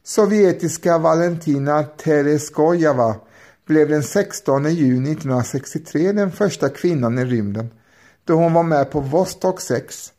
Sovjetiska 0.03 0.97
Valentina 0.97 1.83
Tereskojava 1.83 3.15
blev 3.67 3.89
den 3.89 4.03
16 4.03 4.73
juni 4.73 5.11
1963 5.11 6.11
den 6.11 6.31
första 6.31 6.69
kvinnan 6.69 7.19
i 7.19 7.25
rymden 7.25 7.69
då 8.25 8.33
hon 8.33 8.53
var 8.53 8.63
med 8.63 8.91
på 8.91 8.99
Vostok 8.99 9.61
6. 9.61 10.13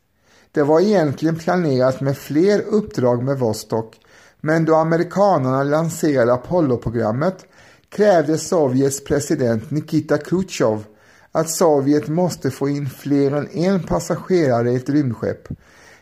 Det 0.53 0.63
var 0.63 0.79
egentligen 0.79 1.39
planerat 1.39 2.01
med 2.01 2.17
fler 2.17 2.61
uppdrag 2.61 3.23
med 3.23 3.39
Vostok 3.39 3.99
men 4.41 4.65
då 4.65 4.75
amerikanerna 4.75 5.63
lanserade 5.63 6.33
Apollo-programmet 6.33 7.45
krävde 7.89 8.37
Sovjets 8.37 9.03
president 9.03 9.71
Nikita 9.71 10.17
Khrushchev 10.17 10.83
att 11.31 11.49
Sovjet 11.49 12.07
måste 12.07 12.51
få 12.51 12.69
in 12.69 12.89
fler 12.89 13.31
än 13.31 13.49
en 13.51 13.83
passagerare 13.83 14.71
i 14.71 14.75
ett 14.75 14.89
rymdskepp. 14.89 15.47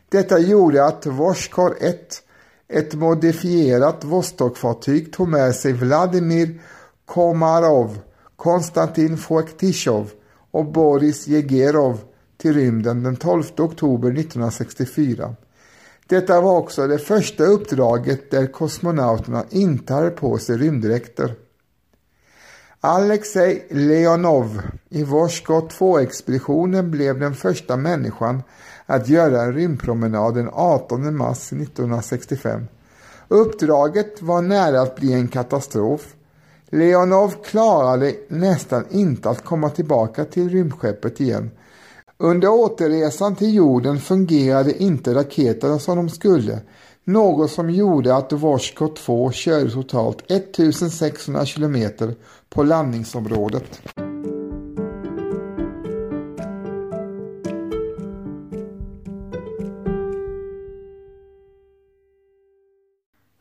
Detta 0.09 0.39
gjorde 0.39 0.85
att 0.85 1.05
Voskhod 1.05 1.73
1, 1.79 2.21
ett 2.67 2.93
modifierat 2.93 4.03
Vostokfartyg, 4.03 5.13
tog 5.13 5.27
med 5.27 5.55
sig 5.55 5.73
Vladimir 5.73 6.61
Komarov, 7.05 7.99
Konstantin 8.35 9.17
Foektishov 9.17 10.11
och 10.51 10.71
Boris 10.71 11.27
Jegerov 11.27 11.99
till 12.41 12.53
rymden 12.53 13.03
den 13.03 13.15
12 13.15 13.43
oktober 13.57 14.09
1964. 14.09 15.35
Detta 16.07 16.41
var 16.41 16.57
också 16.57 16.87
det 16.87 16.97
första 16.97 17.43
uppdraget 17.43 18.31
där 18.31 18.47
kosmonauterna 18.47 19.43
inte 19.49 19.93
hade 19.93 20.09
på 20.09 20.37
sig 20.37 20.57
rymddräkter. 20.57 21.35
Alexej 22.79 23.67
Leonov 23.69 24.61
i 24.89 25.03
Voskot 25.03 25.73
2-expeditionen 25.73 26.91
blev 26.91 27.19
den 27.19 27.33
första 27.33 27.77
människan 27.77 28.43
att 28.85 29.09
göra 29.09 29.41
en 29.41 29.53
rymdpromenad 29.53 30.35
den 30.35 30.49
18 30.53 31.17
mars 31.17 31.53
1965. 31.53 32.65
Uppdraget 33.27 34.21
var 34.21 34.41
nära 34.41 34.81
att 34.81 34.95
bli 34.95 35.13
en 35.13 35.27
katastrof 35.27 36.15
Leonov 36.73 37.33
klarade 37.43 38.15
nästan 38.27 38.85
inte 38.89 39.29
att 39.29 39.45
komma 39.45 39.69
tillbaka 39.69 40.25
till 40.25 40.49
rymdskeppet 40.49 41.19
igen. 41.19 41.51
Under 42.23 42.47
återresan 42.47 43.35
till 43.35 43.53
jorden 43.53 43.99
fungerade 43.99 44.83
inte 44.83 45.13
raketerna 45.15 45.79
som 45.79 45.97
de 45.97 46.09
skulle, 46.09 46.59
något 47.03 47.51
som 47.51 47.69
gjorde 47.69 48.15
att 48.15 48.33
Voshko 48.33 48.87
2 48.87 49.31
körde 49.31 49.71
totalt 49.71 50.31
1600 50.31 51.45
kilometer 51.45 52.15
på 52.49 52.63
landningsområdet. 52.63 53.81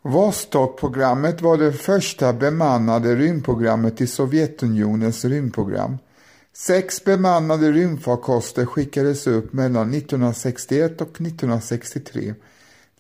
Vostok-programmet 0.03 1.43
var 1.43 1.57
det 1.57 1.73
första 1.73 2.33
bemannade 2.33 3.17
rymdprogrammet 3.17 4.01
i 4.01 4.07
Sovjetunionens 4.07 5.25
rymdprogram. 5.25 5.97
Sex 6.57 7.05
bemannade 7.05 7.73
rymdfarkoster 7.73 8.67
skickades 8.67 9.27
upp 9.27 9.53
mellan 9.53 9.95
1961 9.95 11.01
och 11.01 11.21
1963. 11.21 12.35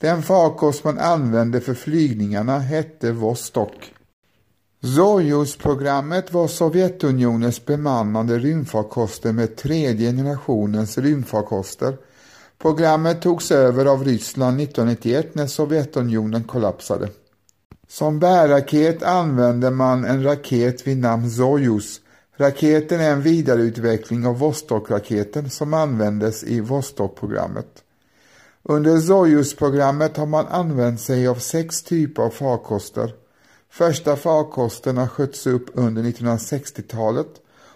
Den 0.00 0.22
farkost 0.22 0.84
man 0.84 0.98
använde 0.98 1.60
för 1.60 1.74
flygningarna 1.74 2.58
hette 2.58 3.12
Vostok. 3.12 3.94
Sojus-programmet 4.82 6.32
var 6.32 6.48
Sovjetunionens 6.48 7.66
bemannade 7.66 8.38
rymdfarkoster 8.38 9.32
med 9.32 9.56
tredje 9.56 10.10
generationens 10.10 10.98
rymdfarkoster 10.98 11.96
Programmet 12.62 13.22
togs 13.22 13.50
över 13.50 13.86
av 13.86 14.04
Ryssland 14.04 14.60
1991 14.60 15.34
när 15.34 15.46
Sovjetunionen 15.46 16.44
kollapsade. 16.44 17.08
Som 17.88 18.18
bärraket 18.18 19.02
använde 19.02 19.70
man 19.70 20.04
en 20.04 20.22
raket 20.22 20.86
vid 20.86 20.98
namn 20.98 21.30
Sojus. 21.30 22.00
Raketen 22.40 23.00
är 23.00 23.10
en 23.10 23.22
vidareutveckling 23.22 24.26
av 24.26 24.38
Vostok-raketen 24.38 25.50
som 25.50 25.74
användes 25.74 26.44
i 26.44 26.60
Vostok-programmet. 26.60 27.84
Under 28.62 29.00
Sojus-programmet 29.00 30.16
har 30.16 30.26
man 30.26 30.46
använt 30.46 31.00
sig 31.00 31.28
av 31.28 31.34
sex 31.34 31.82
typer 31.82 32.22
av 32.22 32.30
farkoster. 32.30 33.14
Första 33.70 34.16
farkosterna 34.16 35.08
sköts 35.08 35.46
upp 35.46 35.66
under 35.74 36.02
1960-talet 36.02 37.28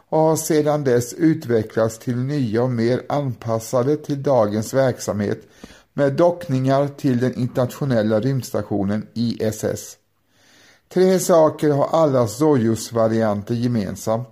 och 0.09 0.19
har 0.19 0.37
sedan 0.37 0.85
dess 0.85 1.13
utvecklats 1.13 1.99
till 1.99 2.17
nya 2.17 2.63
och 2.63 2.71
mer 2.71 3.03
anpassade 3.09 3.97
till 3.97 4.23
dagens 4.23 4.75
verksamhet 4.75 5.43
med 5.93 6.13
dockningar 6.13 6.89
till 6.89 7.19
den 7.19 7.35
internationella 7.35 8.21
rymdstationen 8.21 9.07
ISS. 9.15 9.97
Tre 10.95 11.19
saker 11.19 11.71
har 11.71 11.89
alla 11.93 12.27
Sojus-varianter 12.27 13.55
gemensamt. 13.55 14.29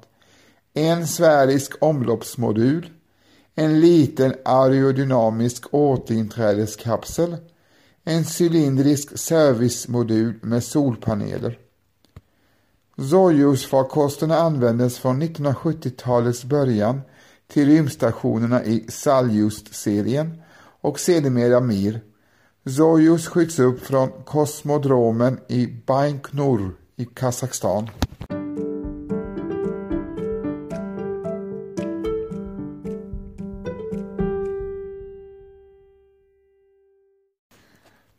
En 0.74 1.06
sfärisk 1.06 1.72
omloppsmodul, 1.80 2.90
en 3.54 3.80
liten 3.80 4.34
aerodynamisk 4.44 5.74
återinträdeskapsel, 5.74 7.36
en 8.04 8.24
cylindrisk 8.24 9.18
servicemodul 9.18 10.34
med 10.42 10.64
solpaneler. 10.64 11.58
Sojus-farkosterna 12.96 14.36
användes 14.36 14.98
från 14.98 15.22
1970-talets 15.22 16.44
början 16.44 17.00
till 17.48 17.68
rymdstationerna 17.68 18.64
i 18.64 18.86
Saljust-serien 18.88 20.42
och 20.80 21.00
sedermera 21.00 21.60
Mir. 21.60 22.00
Sojus 22.66 23.28
skjuts 23.28 23.58
upp 23.58 23.80
från 23.80 24.10
kosmodromen 24.24 25.40
i 25.48 25.66
Baikonur 25.86 26.74
i 26.96 27.04
Kazakstan. 27.04 27.88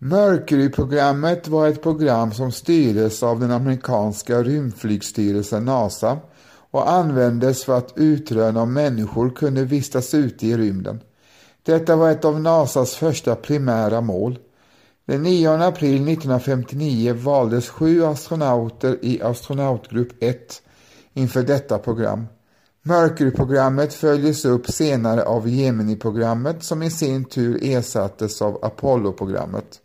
Mercury-programmet 0.06 1.48
var 1.48 1.68
ett 1.68 1.82
program 1.82 2.32
som 2.32 2.52
styrdes 2.52 3.24
av 3.24 3.40
den 3.40 3.52
amerikanska 3.52 4.44
rymdflygstyrelsen 4.44 5.66
NASA 5.66 6.18
och 6.72 6.92
användes 6.92 7.64
för 7.64 7.78
att 7.78 7.94
utröna 7.96 8.62
om 8.62 8.74
människor 8.74 9.30
kunde 9.30 9.64
vistas 9.66 10.14
ute 10.14 10.48
i 10.48 10.58
rymden. 10.58 11.00
Detta 11.64 11.96
var 11.96 12.12
ett 12.12 12.26
av 12.26 12.42
NASAs 12.42 12.96
första 12.96 13.36
primära 13.36 14.02
mål. 14.02 14.40
Den 15.06 15.24
9 15.24 15.50
april 15.50 15.96
1959 15.96 17.14
valdes 17.14 17.70
sju 17.70 18.06
astronauter 18.06 18.98
i 19.02 19.22
astronautgrupp 19.22 20.24
1 20.24 20.62
inför 21.14 21.44
detta 21.44 21.78
program. 21.78 22.26
Mercury-programmet 22.82 23.94
följdes 23.94 24.46
upp 24.46 24.70
senare 24.70 25.24
av 25.24 25.50
Gemini-programmet 25.50 26.64
som 26.64 26.84
i 26.84 26.92
sin 26.92 27.26
tur 27.26 27.60
ersattes 27.64 28.42
av 28.42 28.66
Apollo-programmet. 28.66 29.80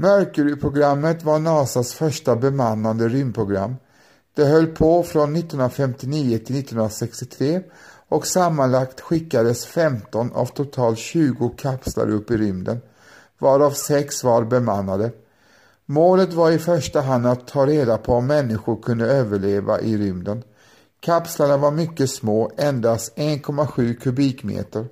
Mercury-programmet 0.00 1.22
var 1.22 1.38
NASAs 1.38 1.94
första 1.94 2.36
bemannade 2.36 3.08
rymdprogram. 3.08 3.76
Det 4.34 4.44
höll 4.44 4.66
på 4.66 5.02
från 5.02 5.36
1959 5.36 6.38
till 6.38 6.58
1963 6.58 7.60
och 8.08 8.26
sammanlagt 8.26 9.00
skickades 9.00 9.66
15 9.66 10.32
av 10.32 10.46
totalt 10.46 10.98
20 10.98 11.48
kapslar 11.48 12.10
upp 12.10 12.30
i 12.30 12.36
rymden, 12.36 12.80
varav 13.38 13.70
6 13.70 14.24
var 14.24 14.44
bemannade. 14.44 15.12
Målet 15.86 16.32
var 16.32 16.50
i 16.50 16.58
första 16.58 17.00
hand 17.00 17.26
att 17.26 17.46
ta 17.46 17.66
reda 17.66 17.98
på 17.98 18.12
om 18.12 18.26
människor 18.26 18.82
kunde 18.82 19.06
överleva 19.06 19.80
i 19.80 19.96
rymden. 19.96 20.42
Kapslarna 21.00 21.56
var 21.56 21.70
mycket 21.70 22.10
små, 22.10 22.50
endast 22.56 23.16
1,7 23.16 23.94
kubikmeter, 23.94 24.86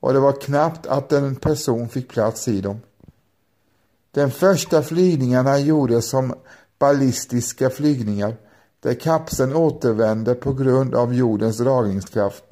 och 0.00 0.12
det 0.12 0.20
var 0.20 0.40
knappt 0.40 0.86
att 0.86 1.12
en 1.12 1.36
person 1.36 1.88
fick 1.88 2.08
plats 2.08 2.48
i 2.48 2.60
dem. 2.60 2.80
Den 4.14 4.30
första 4.30 4.82
flygningarna 4.82 5.58
gjordes 5.58 6.10
som 6.10 6.34
ballistiska 6.78 7.70
flygningar 7.70 8.36
där 8.80 8.94
kapseln 8.94 9.56
återvände 9.56 10.34
på 10.34 10.52
grund 10.52 10.94
av 10.94 11.14
jordens 11.14 11.58
dragningskraft. 11.58 12.44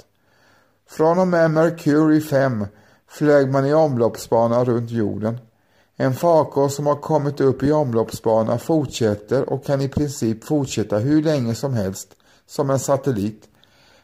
Från 0.89 1.19
och 1.19 1.29
med 1.29 1.51
Mercury 1.51 2.21
5 2.21 2.67
flög 3.09 3.51
man 3.51 3.67
i 3.67 3.75
omloppsbana 3.75 4.65
runt 4.65 4.91
jorden. 4.91 5.39
En 5.97 6.15
farkost 6.15 6.77
som 6.77 6.87
har 6.87 6.97
kommit 6.97 7.41
upp 7.41 7.63
i 7.63 7.73
omloppsbana 7.73 8.59
fortsätter 8.59 9.51
och 9.51 9.65
kan 9.65 9.81
i 9.81 9.89
princip 9.89 10.45
fortsätta 10.45 10.99
hur 10.99 11.23
länge 11.23 11.55
som 11.55 11.75
helst, 11.75 12.09
som 12.47 12.71
en 12.71 12.79
satellit. 12.79 13.49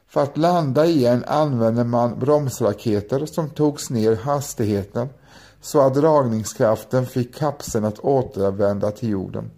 För 0.08 0.22
att 0.22 0.36
landa 0.36 0.86
igen 0.86 1.24
använder 1.26 1.84
man 1.84 2.18
bromsraketer 2.18 3.26
som 3.26 3.50
togs 3.50 3.90
ner 3.90 4.16
hastigheten 4.16 5.08
så 5.66 5.80
att 5.80 5.94
dragningskraften 5.94 7.06
fick 7.06 7.34
kapseln 7.34 7.84
att 7.84 7.98
återvända 7.98 8.90
till 8.90 9.08
jorden. 9.08 9.50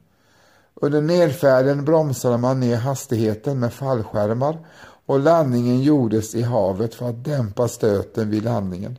Under 0.75 1.01
nedfärden 1.01 1.85
bromsade 1.85 2.38
man 2.38 2.61
ner 2.61 2.77
hastigheten 2.77 3.61
med 3.61 3.73
fallskärmar 3.73 4.66
och 5.07 5.21
landningen 5.21 5.83
gjordes 5.83 6.35
i 6.35 6.42
havet 6.42 6.94
för 6.94 7.09
att 7.09 7.25
dämpa 7.25 7.68
stöten 7.68 8.31
vid 8.31 8.44
landningen. 8.44 8.99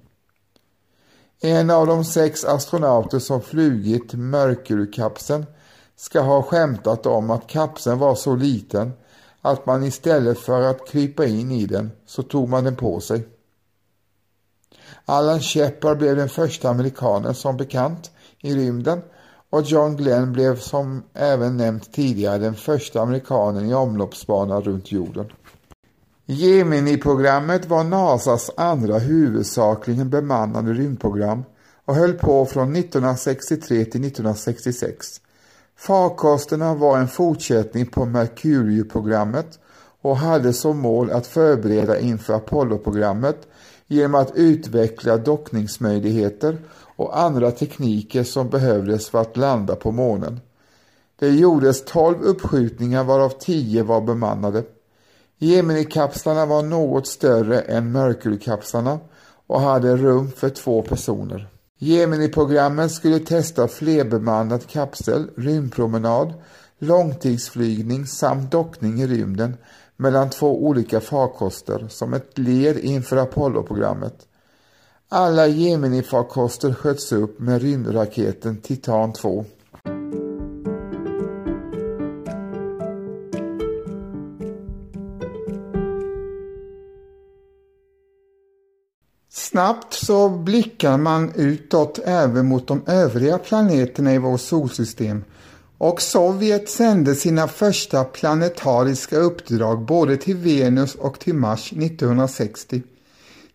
En 1.41 1.69
av 1.69 1.87
de 1.87 2.05
sex 2.05 2.45
astronauter 2.45 3.19
som 3.19 3.41
flugit 3.41 4.13
Mercury-kapseln 4.13 5.45
ska 5.95 6.21
ha 6.21 6.43
skämtat 6.43 7.05
om 7.05 7.29
att 7.29 7.47
kapseln 7.47 7.99
var 7.99 8.15
så 8.15 8.35
liten 8.35 8.91
att 9.41 9.65
man 9.65 9.83
istället 9.83 10.39
för 10.39 10.61
att 10.61 10.87
krypa 10.87 11.25
in 11.25 11.51
i 11.51 11.65
den 11.65 11.91
så 12.05 12.23
tog 12.23 12.49
man 12.49 12.63
den 12.63 12.75
på 12.75 12.99
sig. 12.99 13.27
Alan 15.05 15.39
Shepard 15.39 15.97
blev 15.97 16.15
den 16.15 16.29
första 16.29 16.69
amerikanen 16.69 17.35
som 17.35 17.57
bekant 17.57 18.11
i 18.41 18.55
rymden 18.55 19.01
och 19.49 19.61
John 19.61 19.95
Glenn 19.95 20.33
blev 20.33 20.59
som 20.59 21.03
även 21.13 21.57
nämnt 21.57 21.93
tidigare 21.93 22.37
den 22.37 22.55
första 22.55 23.01
amerikanen 23.01 23.69
i 23.69 23.73
omloppsbana 23.73 24.61
runt 24.61 24.91
jorden. 24.91 25.25
Gemini-programmet 26.25 27.65
var 27.65 27.83
NASAs 27.83 28.51
andra 28.57 28.99
huvudsakligen 28.99 30.09
bemannade 30.09 30.73
rymdprogram 30.73 31.43
och 31.85 31.95
höll 31.95 32.13
på 32.13 32.45
från 32.45 32.75
1963 32.75 33.85
till 33.85 34.05
1966. 34.05 35.21
Farkosterna 35.77 36.75
var 36.75 36.97
en 36.97 37.07
fortsättning 37.07 37.85
på 37.85 38.05
Mercury-programmet 38.05 39.59
och 40.01 40.17
hade 40.17 40.53
som 40.53 40.79
mål 40.79 41.11
att 41.11 41.27
förbereda 41.27 41.99
inför 41.99 42.33
Apollo-programmet 42.33 43.47
genom 43.89 44.15
att 44.15 44.35
utveckla 44.35 45.17
dockningsmöjligheter 45.17 46.57
och 46.95 47.19
andra 47.19 47.51
tekniker 47.51 48.23
som 48.23 48.49
behövdes 48.49 49.09
för 49.09 49.21
att 49.21 49.37
landa 49.37 49.75
på 49.75 49.91
månen. 49.91 50.39
Det 51.19 51.29
gjordes 51.29 51.85
12 51.85 52.21
uppskjutningar 52.21 53.03
varav 53.03 53.29
10 53.39 53.83
var 53.83 54.01
bemannade. 54.01 54.63
Gemini-kapslarna 55.37 56.45
var 56.45 56.63
något 56.63 57.07
större 57.07 57.59
än 57.59 57.91
Mercury-kapslarna 57.91 58.99
och 59.47 59.61
hade 59.61 59.95
rum 59.95 60.31
för 60.31 60.49
två 60.49 60.81
personer. 60.81 61.47
Gemini-programmet 61.77 62.91
skulle 62.91 63.19
testa 63.19 63.67
flerbemannad 63.67 64.67
kapsel, 64.67 65.29
rymdpromenad, 65.37 66.33
långtidsflygning 66.79 68.05
samt 68.05 68.51
dockning 68.51 69.01
i 69.01 69.07
rymden 69.07 69.57
mellan 69.99 70.29
två 70.29 70.65
olika 70.65 71.01
farkoster 71.01 71.85
som 71.89 72.13
ett 72.13 72.37
led 72.37 72.77
inför 72.77 73.17
Apollo-programmet. 73.17 74.27
Alla 75.09 75.47
Gemini-farkoster 75.47 76.73
sköts 76.73 77.11
upp 77.11 77.39
med 77.39 77.61
rymdraketen 77.61 78.57
Titan 78.61 79.13
2. 79.13 79.45
Snabbt 89.29 89.93
så 89.93 90.29
blickar 90.29 90.97
man 90.97 91.31
utåt 91.35 91.99
även 92.05 92.45
mot 92.45 92.67
de 92.67 92.81
övriga 92.87 93.37
planeterna 93.37 94.13
i 94.13 94.17
vårt 94.17 94.41
solsystem 94.41 95.23
och 95.79 96.01
Sovjet 96.01 96.69
sände 96.69 97.15
sina 97.15 97.47
första 97.47 98.03
planetariska 98.03 99.17
uppdrag 99.17 99.85
både 99.85 100.17
till 100.17 100.35
Venus 100.35 100.95
och 100.95 101.19
till 101.19 101.33
Mars 101.33 101.71
1960. 101.71 102.83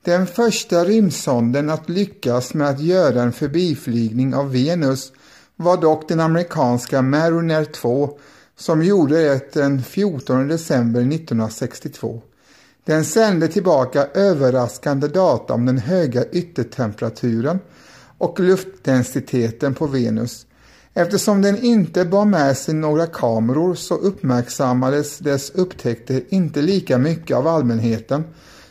Den 0.05 0.27
första 0.27 0.85
rymdsonden 0.85 1.71
att 1.71 1.89
lyckas 1.89 2.55
med 2.55 2.69
att 2.69 2.81
göra 2.81 3.23
en 3.23 3.33
förbiflygning 3.33 4.35
av 4.35 4.53
Venus 4.53 5.13
var 5.57 5.77
dock 5.77 6.09
den 6.09 6.21
amerikanska 6.21 7.03
Mariner 7.03 7.65
2 7.65 8.19
som 8.57 8.83
gjorde 8.83 9.23
det 9.23 9.53
den 9.53 9.83
14 9.83 10.49
december 10.49 11.01
1962. 11.01 12.23
Den 12.85 13.05
sände 13.05 13.49
tillbaka 13.49 14.07
överraskande 14.15 15.09
data 15.09 15.55
om 15.55 15.67
den 15.67 15.79
höga 15.79 16.25
yttertemperaturen 16.25 17.59
och 18.19 18.41
luftdensiteten 18.41 19.75
på 19.75 19.87
Venus 19.87 20.47
Eftersom 20.95 21.43
den 21.43 21.59
inte 21.59 22.05
bar 22.05 22.25
med 22.25 22.57
sig 22.57 22.75
några 22.75 23.07
kameror 23.07 23.75
så 23.75 23.95
uppmärksammades 23.95 25.19
dess 25.19 25.51
upptäckter 25.51 26.23
inte 26.29 26.63
lika 26.63 26.99
mycket 26.99 27.37
av 27.37 27.47
allmänheten 27.47 28.25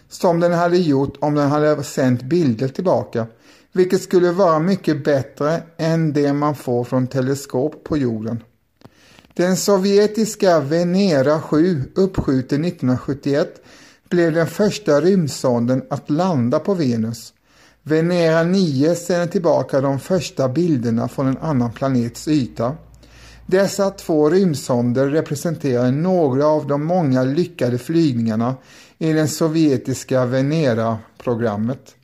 som 0.10 0.40
den 0.40 0.54
hade 0.54 0.78
gjort 0.78 1.18
om 1.20 1.36
den 1.36 1.50
hade 1.50 1.84
sänt 1.84 2.22
bilder 2.22 2.68
tillbaka, 2.68 3.28
vilket 3.72 4.02
skulle 4.02 4.32
vara 4.32 4.60
mycket 4.60 5.04
bättre 5.04 5.62
än 5.78 6.14
det 6.14 6.34
man 6.34 6.56
får 6.56 6.84
från 6.84 7.08
teleskop 7.08 7.84
på 7.84 7.98
jorden. 7.98 8.44
Den 9.34 9.58
sovjetiska 9.58 10.60
Venera 10.60 11.42
7, 11.42 11.82
uppskjuten 11.96 12.66
1971, 12.66 13.64
blev 14.10 14.34
den 14.34 14.48
första 14.48 15.02
rymdsonden 15.02 15.84
att 15.90 16.10
landa 16.10 16.60
på 16.60 16.74
Venus. 16.74 17.34
Venera 17.86 18.44
9 18.44 18.96
sänder 18.96 19.28
tillbaka 19.28 19.82
de 19.82 20.00
första 20.00 20.50
bilderna 20.50 21.08
från 21.08 21.28
en 21.28 21.38
annan 21.38 21.72
planets 21.72 22.28
yta. 22.28 22.76
Dessa 23.46 23.90
två 23.90 24.30
rymdsonder 24.30 25.08
representerar 25.08 25.92
några 25.92 26.46
av 26.48 26.68
de 26.68 26.86
många 26.86 27.24
lyckade 27.24 27.78
flygningarna 27.78 28.56
i 28.98 29.14
det 29.14 29.28
sovjetiska 29.28 30.26
Venera-programmet. 30.26 31.96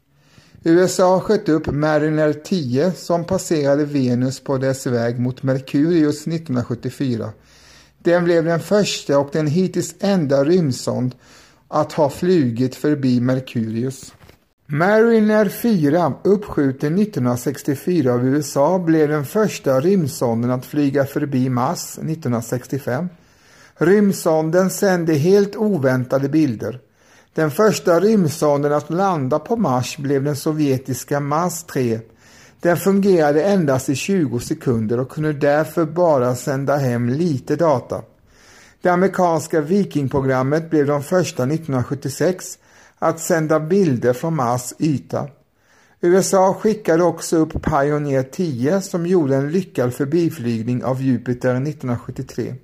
USA 0.63 1.19
sköt 1.19 1.49
upp 1.49 1.67
Mariner 1.67 2.33
10 2.33 2.91
som 2.91 3.25
passerade 3.25 3.85
Venus 3.85 4.39
på 4.39 4.57
dess 4.57 4.87
väg 4.87 5.19
mot 5.19 5.43
Merkurius 5.43 6.27
1974. 6.27 7.29
Den 7.99 8.23
blev 8.23 8.45
den 8.45 8.59
första 8.59 9.19
och 9.19 9.29
den 9.31 9.47
hittills 9.47 9.95
enda 9.99 10.43
rymdsond 10.43 11.15
att 11.67 11.93
ha 11.93 12.09
flugit 12.09 12.75
förbi 12.75 13.21
Merkurius. 13.21 14.13
Mariner 14.71 15.49
4, 15.49 16.13
uppskjuten 16.23 16.99
1964 16.99 18.13
av 18.13 18.27
USA, 18.27 18.79
blev 18.79 19.10
den 19.10 19.25
första 19.25 19.79
rymdsonden 19.79 20.51
att 20.51 20.65
flyga 20.65 21.05
förbi 21.05 21.49
Mars 21.49 21.97
1965. 21.97 23.10
Rymdsonden 23.75 24.69
sände 24.69 25.13
helt 25.13 25.55
oväntade 25.55 26.29
bilder. 26.29 26.79
Den 27.34 27.51
första 27.51 27.99
rymdsonden 27.99 28.73
att 28.73 28.89
landa 28.89 29.39
på 29.39 29.55
Mars 29.55 29.97
blev 29.97 30.23
den 30.23 30.36
sovjetiska 30.36 31.19
Mars 31.19 31.63
3. 31.63 31.99
Den 32.60 32.77
fungerade 32.77 33.43
endast 33.43 33.89
i 33.89 33.95
20 33.95 34.39
sekunder 34.39 34.99
och 34.99 35.12
kunde 35.12 35.34
därför 35.34 35.86
bara 35.86 36.36
sända 36.36 36.77
hem 36.77 37.10
lite 37.10 37.55
data. 37.55 38.01
Det 38.82 38.89
amerikanska 38.89 39.62
Vikingprogrammet 39.62 40.69
blev 40.69 40.86
de 40.86 41.03
första 41.03 41.43
1976 41.43 42.58
att 42.99 43.19
sända 43.19 43.59
bilder 43.59 44.13
från 44.13 44.35
Mars 44.35 44.73
yta. 44.79 45.27
USA 46.01 46.53
skickade 46.53 47.03
också 47.03 47.38
upp 47.38 47.63
Pioneer 47.63 48.23
10 48.23 48.81
som 48.81 49.05
gjorde 49.05 49.35
en 49.35 49.51
lyckad 49.51 49.93
förbiflygning 49.93 50.83
av 50.83 51.01
Jupiter 51.01 51.49
1973. 51.49 52.55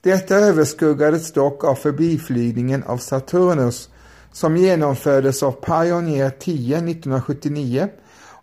Detta 0.00 0.36
överskuggades 0.36 1.32
dock 1.32 1.64
av 1.64 1.74
förbiflygningen 1.74 2.82
av 2.82 2.98
Saturnus 2.98 3.88
som 4.32 4.56
genomfördes 4.56 5.42
av 5.42 5.52
Pioneer 5.52 6.30
10 6.30 6.76
1979 6.76 7.88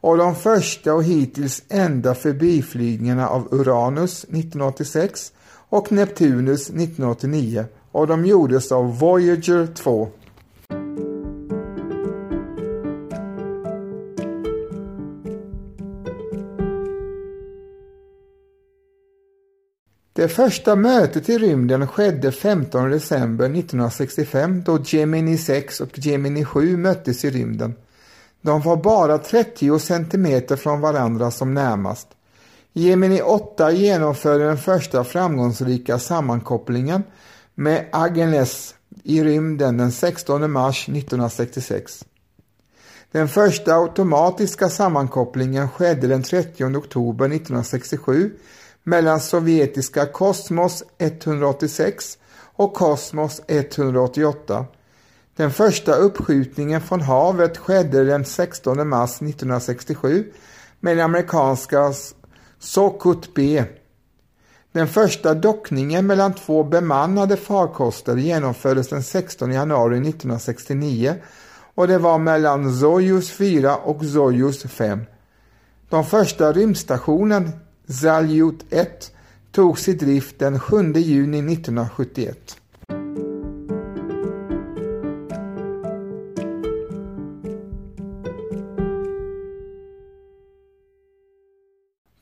och 0.01 0.17
de 0.17 0.35
första 0.35 0.93
och 0.93 1.03
hittills 1.03 1.63
enda 1.69 2.15
förbiflygningarna 2.15 3.29
av 3.29 3.47
Uranus 3.51 4.23
1986 4.23 5.31
och 5.69 5.91
Neptunus 5.91 6.69
1989 6.69 7.65
och 7.91 8.07
de 8.07 8.25
gjordes 8.25 8.71
av 8.71 8.99
Voyager 8.99 9.67
2. 9.75 10.09
Det 20.21 20.27
första 20.27 20.75
mötet 20.75 21.29
i 21.29 21.37
rymden 21.37 21.87
skedde 21.87 22.31
15 22.31 22.89
december 22.89 23.45
1965 23.45 24.63
då 24.65 24.79
Gemini 24.85 25.37
6 25.37 25.81
och 25.81 25.89
Gemini 25.93 26.45
7 26.45 26.77
möttes 26.77 27.25
i 27.25 27.29
rymden. 27.29 27.75
De 28.41 28.61
var 28.61 28.77
bara 28.77 29.17
30 29.17 29.79
centimeter 29.79 30.55
från 30.55 30.81
varandra 30.81 31.31
som 31.31 31.53
närmast. 31.53 32.07
Gemini 32.73 33.21
8 33.21 33.71
genomförde 33.71 34.43
den 34.43 34.57
första 34.57 35.03
framgångsrika 35.03 35.99
sammankopplingen 35.99 37.03
med 37.55 37.85
Agnes 37.91 38.75
i 39.03 39.23
rymden 39.23 39.77
den 39.77 39.91
16 39.91 40.51
mars 40.51 40.89
1966. 40.89 42.05
Den 43.11 43.27
första 43.27 43.75
automatiska 43.75 44.69
sammankopplingen 44.69 45.69
skedde 45.69 46.07
den 46.07 46.23
30 46.23 46.77
oktober 46.77 47.25
1967 47.25 48.31
mellan 48.83 49.19
sovjetiska 49.19 50.05
Kosmos 50.05 50.83
186 50.97 52.17
och 52.55 52.73
Kosmos 52.73 53.41
188. 53.47 54.65
Den 55.35 55.51
första 55.51 55.95
uppskjutningen 55.95 56.81
från 56.81 57.01
havet 57.01 57.57
skedde 57.57 58.03
den 58.03 58.25
16 58.25 58.89
mars 58.89 59.09
1967 59.09 60.31
med 60.79 60.97
den 60.97 61.05
amerikanska 61.05 61.93
Sokut 62.59 63.33
B. 63.33 63.63
Den 64.71 64.87
första 64.87 65.33
dockningen 65.33 66.07
mellan 66.07 66.33
två 66.33 66.63
bemannade 66.63 67.37
farkoster 67.37 68.17
genomfördes 68.17 68.89
den 68.89 69.03
16 69.03 69.51
januari 69.51 69.97
1969 69.97 71.15
och 71.75 71.87
det 71.87 71.97
var 71.97 72.17
mellan 72.17 72.79
Soyuz 72.79 73.31
4 73.31 73.75
och 73.75 74.05
Soyuz 74.05 74.63
5. 74.63 75.01
De 75.89 76.05
första 76.05 76.53
rymdstationen 76.53 77.51
Zaljut 77.91 78.65
1 78.69 79.11
togs 79.51 79.87
i 79.87 79.93
drift 79.93 80.39
den 80.39 80.59
7 80.59 80.93
juni 80.93 81.53
1971. 81.53 82.57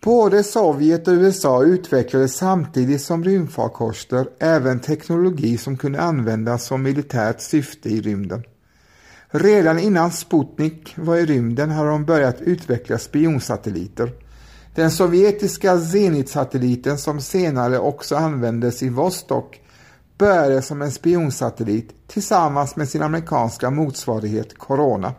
Både 0.01 0.43
Sovjet 0.43 1.07
och 1.07 1.13
USA 1.13 1.63
utvecklade 1.63 2.27
samtidigt 2.27 3.01
som 3.01 3.23
rymdfarkoster 3.23 4.27
även 4.39 4.79
teknologi 4.79 5.57
som 5.57 5.77
kunde 5.77 6.01
användas 6.01 6.65
som 6.65 6.83
militärt 6.83 7.41
syfte 7.41 7.89
i 7.89 8.01
rymden. 8.01 8.43
Redan 9.27 9.79
innan 9.79 10.11
Sputnik 10.11 10.93
var 10.97 11.15
i 11.15 11.25
rymden 11.25 11.69
hade 11.69 11.89
de 11.89 12.05
börjat 12.05 12.41
utveckla 12.41 12.97
spionsatelliter 12.97 14.11
den 14.79 14.91
sovjetiska 14.91 15.79
Zenit-satelliten 15.79 16.97
som 16.97 17.21
senare 17.21 17.79
också 17.79 18.15
användes 18.15 18.83
i 18.83 18.89
Vostok 18.89 19.61
började 20.17 20.61
som 20.61 20.81
en 20.81 20.91
spionsatellit 20.91 22.07
tillsammans 22.07 22.75
med 22.75 22.89
sin 22.89 23.01
amerikanska 23.01 23.69
motsvarighet 23.69 24.57
Corona. 24.57 25.13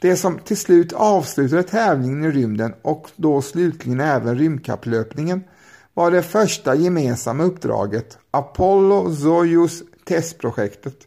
Det 0.00 0.16
som 0.16 0.38
till 0.38 0.56
slut 0.56 0.92
avslutade 0.92 1.62
tävlingen 1.62 2.24
i 2.24 2.30
rymden 2.30 2.74
och 2.82 3.10
då 3.16 3.42
slutligen 3.42 4.00
även 4.00 4.38
rymdkapplöpningen 4.38 5.44
var 5.94 6.10
det 6.10 6.22
första 6.22 6.74
gemensamma 6.74 7.44
uppdraget, 7.44 8.18
Apollo-Soyuz 8.30 9.82
testprojektet, 10.04 10.98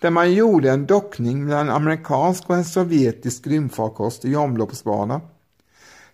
där 0.00 0.10
man 0.10 0.32
gjorde 0.32 0.70
en 0.70 0.86
dockning 0.86 1.44
mellan 1.44 1.68
en 1.68 1.74
amerikansk 1.74 2.50
och 2.50 2.56
en 2.56 2.64
sovjetisk 2.64 3.46
rymdfarkost 3.46 4.24
i 4.24 4.36
omloppsbana. 4.36 5.20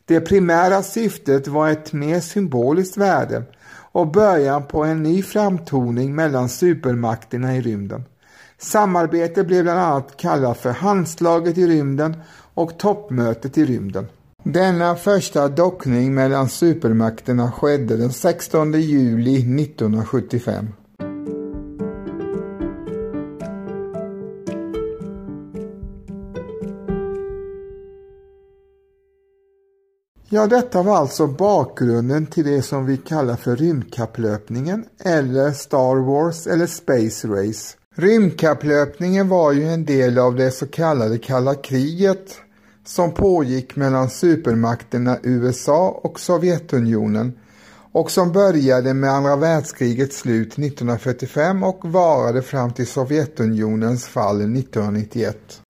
Det 0.04 0.20
primära 0.20 0.82
syftet 0.82 1.48
var 1.48 1.68
ett 1.68 1.92
mer 1.92 2.20
symboliskt 2.20 2.96
värde 2.96 3.42
och 3.92 4.12
början 4.12 4.66
på 4.66 4.84
en 4.84 5.02
ny 5.02 5.22
framtoning 5.22 6.14
mellan 6.14 6.48
supermakterna 6.48 7.56
i 7.56 7.60
rymden. 7.60 8.04
Samarbete 8.58 9.44
blev 9.44 9.62
bland 9.62 9.80
annat 9.80 10.16
kallat 10.16 10.58
för 10.58 10.70
handslaget 10.70 11.58
i 11.58 11.66
rymden 11.66 12.16
och 12.54 12.78
toppmötet 12.78 13.58
i 13.58 13.64
rymden. 13.64 14.06
Denna 14.44 14.96
första 14.96 15.48
dockning 15.48 16.14
mellan 16.14 16.48
supermakterna 16.48 17.52
skedde 17.52 17.96
den 17.96 18.12
16 18.12 18.72
juli 18.72 19.62
1975. 19.62 20.66
Ja, 30.34 30.46
detta 30.46 30.82
var 30.82 30.96
alltså 30.96 31.26
bakgrunden 31.26 32.26
till 32.26 32.44
det 32.44 32.62
som 32.62 32.86
vi 32.86 32.96
kallar 32.96 33.36
för 33.36 33.56
rymdkapplöpningen 33.56 34.84
eller 34.98 35.50
Star 35.50 35.96
Wars 35.96 36.46
eller 36.46 36.66
Space 36.66 37.28
Race. 37.28 37.76
Rymdkapplöpningen 37.94 39.28
var 39.28 39.52
ju 39.52 39.68
en 39.68 39.84
del 39.84 40.18
av 40.18 40.36
det 40.36 40.50
så 40.50 40.66
kallade 40.66 41.18
kalla 41.18 41.54
kriget 41.54 42.34
som 42.84 43.14
pågick 43.14 43.76
mellan 43.76 44.10
supermakterna 44.10 45.18
USA 45.22 46.00
och 46.02 46.20
Sovjetunionen 46.20 47.32
och 47.92 48.10
som 48.10 48.32
började 48.32 48.94
med 48.94 49.10
andra 49.10 49.36
världskrigets 49.36 50.18
slut 50.18 50.58
1945 50.58 51.62
och 51.62 51.80
varade 51.84 52.42
fram 52.42 52.72
till 52.72 52.86
Sovjetunionens 52.86 54.06
fall 54.06 54.40
1991. 54.40 55.61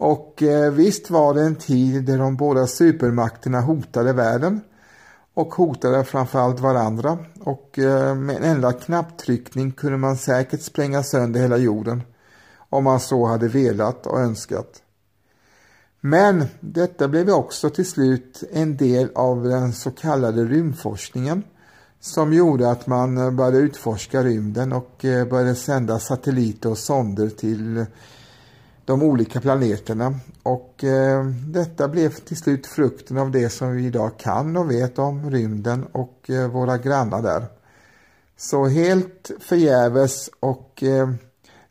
Och 0.00 0.42
eh, 0.42 0.72
visst 0.72 1.10
var 1.10 1.34
det 1.34 1.42
en 1.42 1.56
tid 1.56 2.04
där 2.04 2.18
de 2.18 2.36
båda 2.36 2.66
supermakterna 2.66 3.60
hotade 3.60 4.12
världen 4.12 4.60
och 5.34 5.54
hotade 5.54 6.04
framförallt 6.04 6.60
varandra 6.60 7.18
och 7.40 7.78
eh, 7.78 8.14
med 8.14 8.36
en 8.36 8.42
enda 8.42 8.72
knapptryckning 8.72 9.72
kunde 9.72 9.98
man 9.98 10.16
säkert 10.16 10.62
spränga 10.62 11.02
sönder 11.02 11.40
hela 11.40 11.56
jorden 11.56 12.02
om 12.56 12.84
man 12.84 13.00
så 13.00 13.26
hade 13.26 13.48
velat 13.48 14.06
och 14.06 14.20
önskat. 14.20 14.82
Men 16.00 16.44
detta 16.60 17.08
blev 17.08 17.30
också 17.30 17.70
till 17.70 17.90
slut 17.90 18.42
en 18.52 18.76
del 18.76 19.10
av 19.14 19.44
den 19.44 19.72
så 19.72 19.90
kallade 19.90 20.44
rymdforskningen 20.44 21.42
som 22.00 22.32
gjorde 22.32 22.70
att 22.70 22.86
man 22.86 23.36
började 23.36 23.58
utforska 23.58 24.22
rymden 24.22 24.72
och 24.72 25.04
eh, 25.04 25.28
började 25.28 25.54
sända 25.54 25.98
satelliter 25.98 26.70
och 26.70 26.78
sonder 26.78 27.28
till 27.28 27.86
de 28.90 29.02
olika 29.02 29.40
planeterna 29.40 30.14
och 30.42 30.84
eh, 30.84 31.24
detta 31.26 31.88
blev 31.88 32.14
till 32.14 32.36
slut 32.36 32.66
frukten 32.66 33.18
av 33.18 33.30
det 33.30 33.50
som 33.50 33.76
vi 33.76 33.86
idag 33.86 34.18
kan 34.18 34.56
och 34.56 34.70
vet 34.70 34.98
om 34.98 35.30
rymden 35.30 35.84
och 35.92 36.30
eh, 36.30 36.48
våra 36.48 36.78
grannar 36.78 37.22
där. 37.22 37.44
Så 38.36 38.66
helt 38.66 39.30
förgäves 39.40 40.30
och 40.40 40.82
eh, 40.82 41.10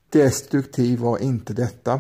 destruktiv 0.10 1.00
var 1.00 1.18
inte 1.18 1.54
detta. 1.54 2.00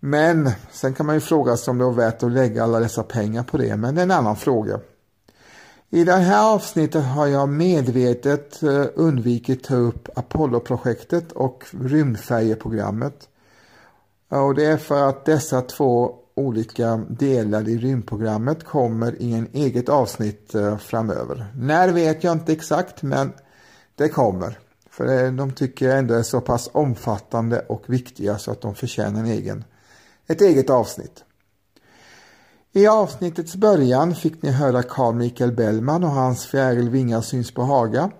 Men 0.00 0.50
sen 0.72 0.94
kan 0.94 1.06
man 1.06 1.14
ju 1.14 1.20
fråga 1.20 1.56
sig 1.56 1.70
om 1.70 1.78
det 1.78 1.84
var 1.84 1.92
värt 1.92 2.22
att 2.22 2.32
lägga 2.32 2.64
alla 2.64 2.80
dessa 2.80 3.02
pengar 3.02 3.42
på 3.42 3.56
det, 3.56 3.76
men 3.76 3.94
det 3.94 4.00
är 4.00 4.02
en 4.02 4.10
annan 4.10 4.36
fråga. 4.36 4.80
I 5.90 6.04
det 6.04 6.12
här 6.12 6.54
avsnittet 6.54 7.04
har 7.04 7.26
jag 7.26 7.48
medvetet 7.48 8.62
eh, 8.62 8.84
undvikit 8.94 9.64
ta 9.64 9.74
upp 9.74 10.08
Apollo-projektet 10.14 11.32
och 11.32 11.64
rymdfärjeprogrammet. 11.80 13.28
Och 14.42 14.54
det 14.54 14.64
är 14.64 14.76
för 14.76 15.08
att 15.08 15.24
dessa 15.24 15.60
två 15.60 16.14
olika 16.34 16.96
delar 16.96 17.68
i 17.68 17.78
rymdprogrammet 17.78 18.64
kommer 18.64 19.22
i 19.22 19.32
en 19.32 19.48
eget 19.52 19.88
avsnitt 19.88 20.54
eh, 20.54 20.78
framöver. 20.78 21.46
När 21.56 21.88
vet 21.92 22.24
jag 22.24 22.32
inte 22.32 22.52
exakt 22.52 23.02
men 23.02 23.32
det 23.94 24.08
kommer. 24.08 24.58
För 24.90 25.24
eh, 25.24 25.32
de 25.32 25.52
tycker 25.52 25.88
jag 25.88 25.98
ändå 25.98 26.14
är 26.14 26.22
så 26.22 26.40
pass 26.40 26.70
omfattande 26.72 27.60
och 27.60 27.82
viktiga 27.86 28.38
så 28.38 28.50
att 28.50 28.60
de 28.60 28.74
förtjänar 28.74 29.20
en 29.20 29.26
egen, 29.26 29.64
ett 30.26 30.40
eget 30.40 30.70
avsnitt. 30.70 31.24
I 32.72 32.86
avsnittets 32.86 33.56
början 33.56 34.14
fick 34.14 34.42
ni 34.42 34.50
höra 34.50 34.82
Carl 34.82 35.14
Michael 35.14 35.52
Bellman 35.52 36.04
och 36.04 36.10
hans 36.10 36.46
Fjärilvingar 36.46 37.20
syns 37.20 37.54
på 37.54 37.62
Haga. 37.62 38.10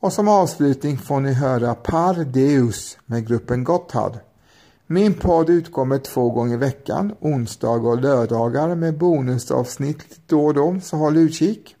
Och 0.00 0.12
som 0.12 0.28
avslutning 0.28 0.98
får 0.98 1.20
ni 1.20 1.32
höra 1.32 1.74
Par 1.74 2.24
Deus 2.24 2.98
med 3.06 3.26
gruppen 3.26 3.64
Gotthard. 3.64 4.18
Min 4.86 5.14
podd 5.14 5.50
utkommer 5.50 5.98
två 5.98 6.30
gånger 6.30 6.54
i 6.54 6.56
veckan, 6.56 7.14
onsdag 7.20 7.68
och 7.68 8.00
lördagar 8.00 8.74
med 8.74 8.98
bonusavsnitt 8.98 10.20
då 10.26 10.46
och 10.46 10.54
då, 10.54 10.80
så 10.82 10.96
håll 10.96 11.16
utkik. 11.16 11.76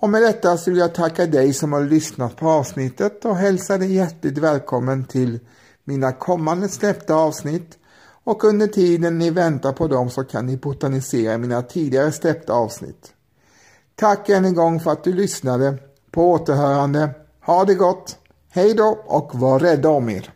Och 0.00 0.10
med 0.10 0.22
detta 0.22 0.56
så 0.56 0.70
vill 0.70 0.78
jag 0.78 0.94
tacka 0.94 1.26
dig 1.26 1.52
som 1.52 1.72
har 1.72 1.84
lyssnat 1.84 2.36
på 2.36 2.48
avsnittet 2.48 3.24
och 3.24 3.36
hälsa 3.36 3.78
dig 3.78 3.94
hjärtligt 3.94 4.38
välkommen 4.38 5.04
till 5.04 5.40
mina 5.84 6.12
kommande 6.12 6.68
släppta 6.68 7.14
avsnitt 7.14 7.78
och 8.24 8.44
under 8.44 8.66
tiden 8.66 9.18
ni 9.18 9.30
väntar 9.30 9.72
på 9.72 9.88
dem 9.88 10.10
så 10.10 10.24
kan 10.24 10.46
ni 10.46 10.56
botanisera 10.56 11.34
i 11.34 11.38
mina 11.38 11.62
tidigare 11.62 12.12
släppta 12.12 12.52
avsnitt. 12.52 13.12
Tack 13.94 14.28
än 14.28 14.44
en 14.44 14.54
gång 14.54 14.80
för 14.80 14.90
att 14.90 15.04
du 15.04 15.12
lyssnade. 15.12 15.78
På 16.10 16.30
återhörande. 16.30 17.10
Ha 17.46 17.64
det 17.64 17.74
gott. 17.74 18.16
Hej 18.50 18.74
då 18.74 18.98
och 19.06 19.34
var 19.34 19.58
rädda 19.58 19.88
om 19.88 20.08
er. 20.08 20.32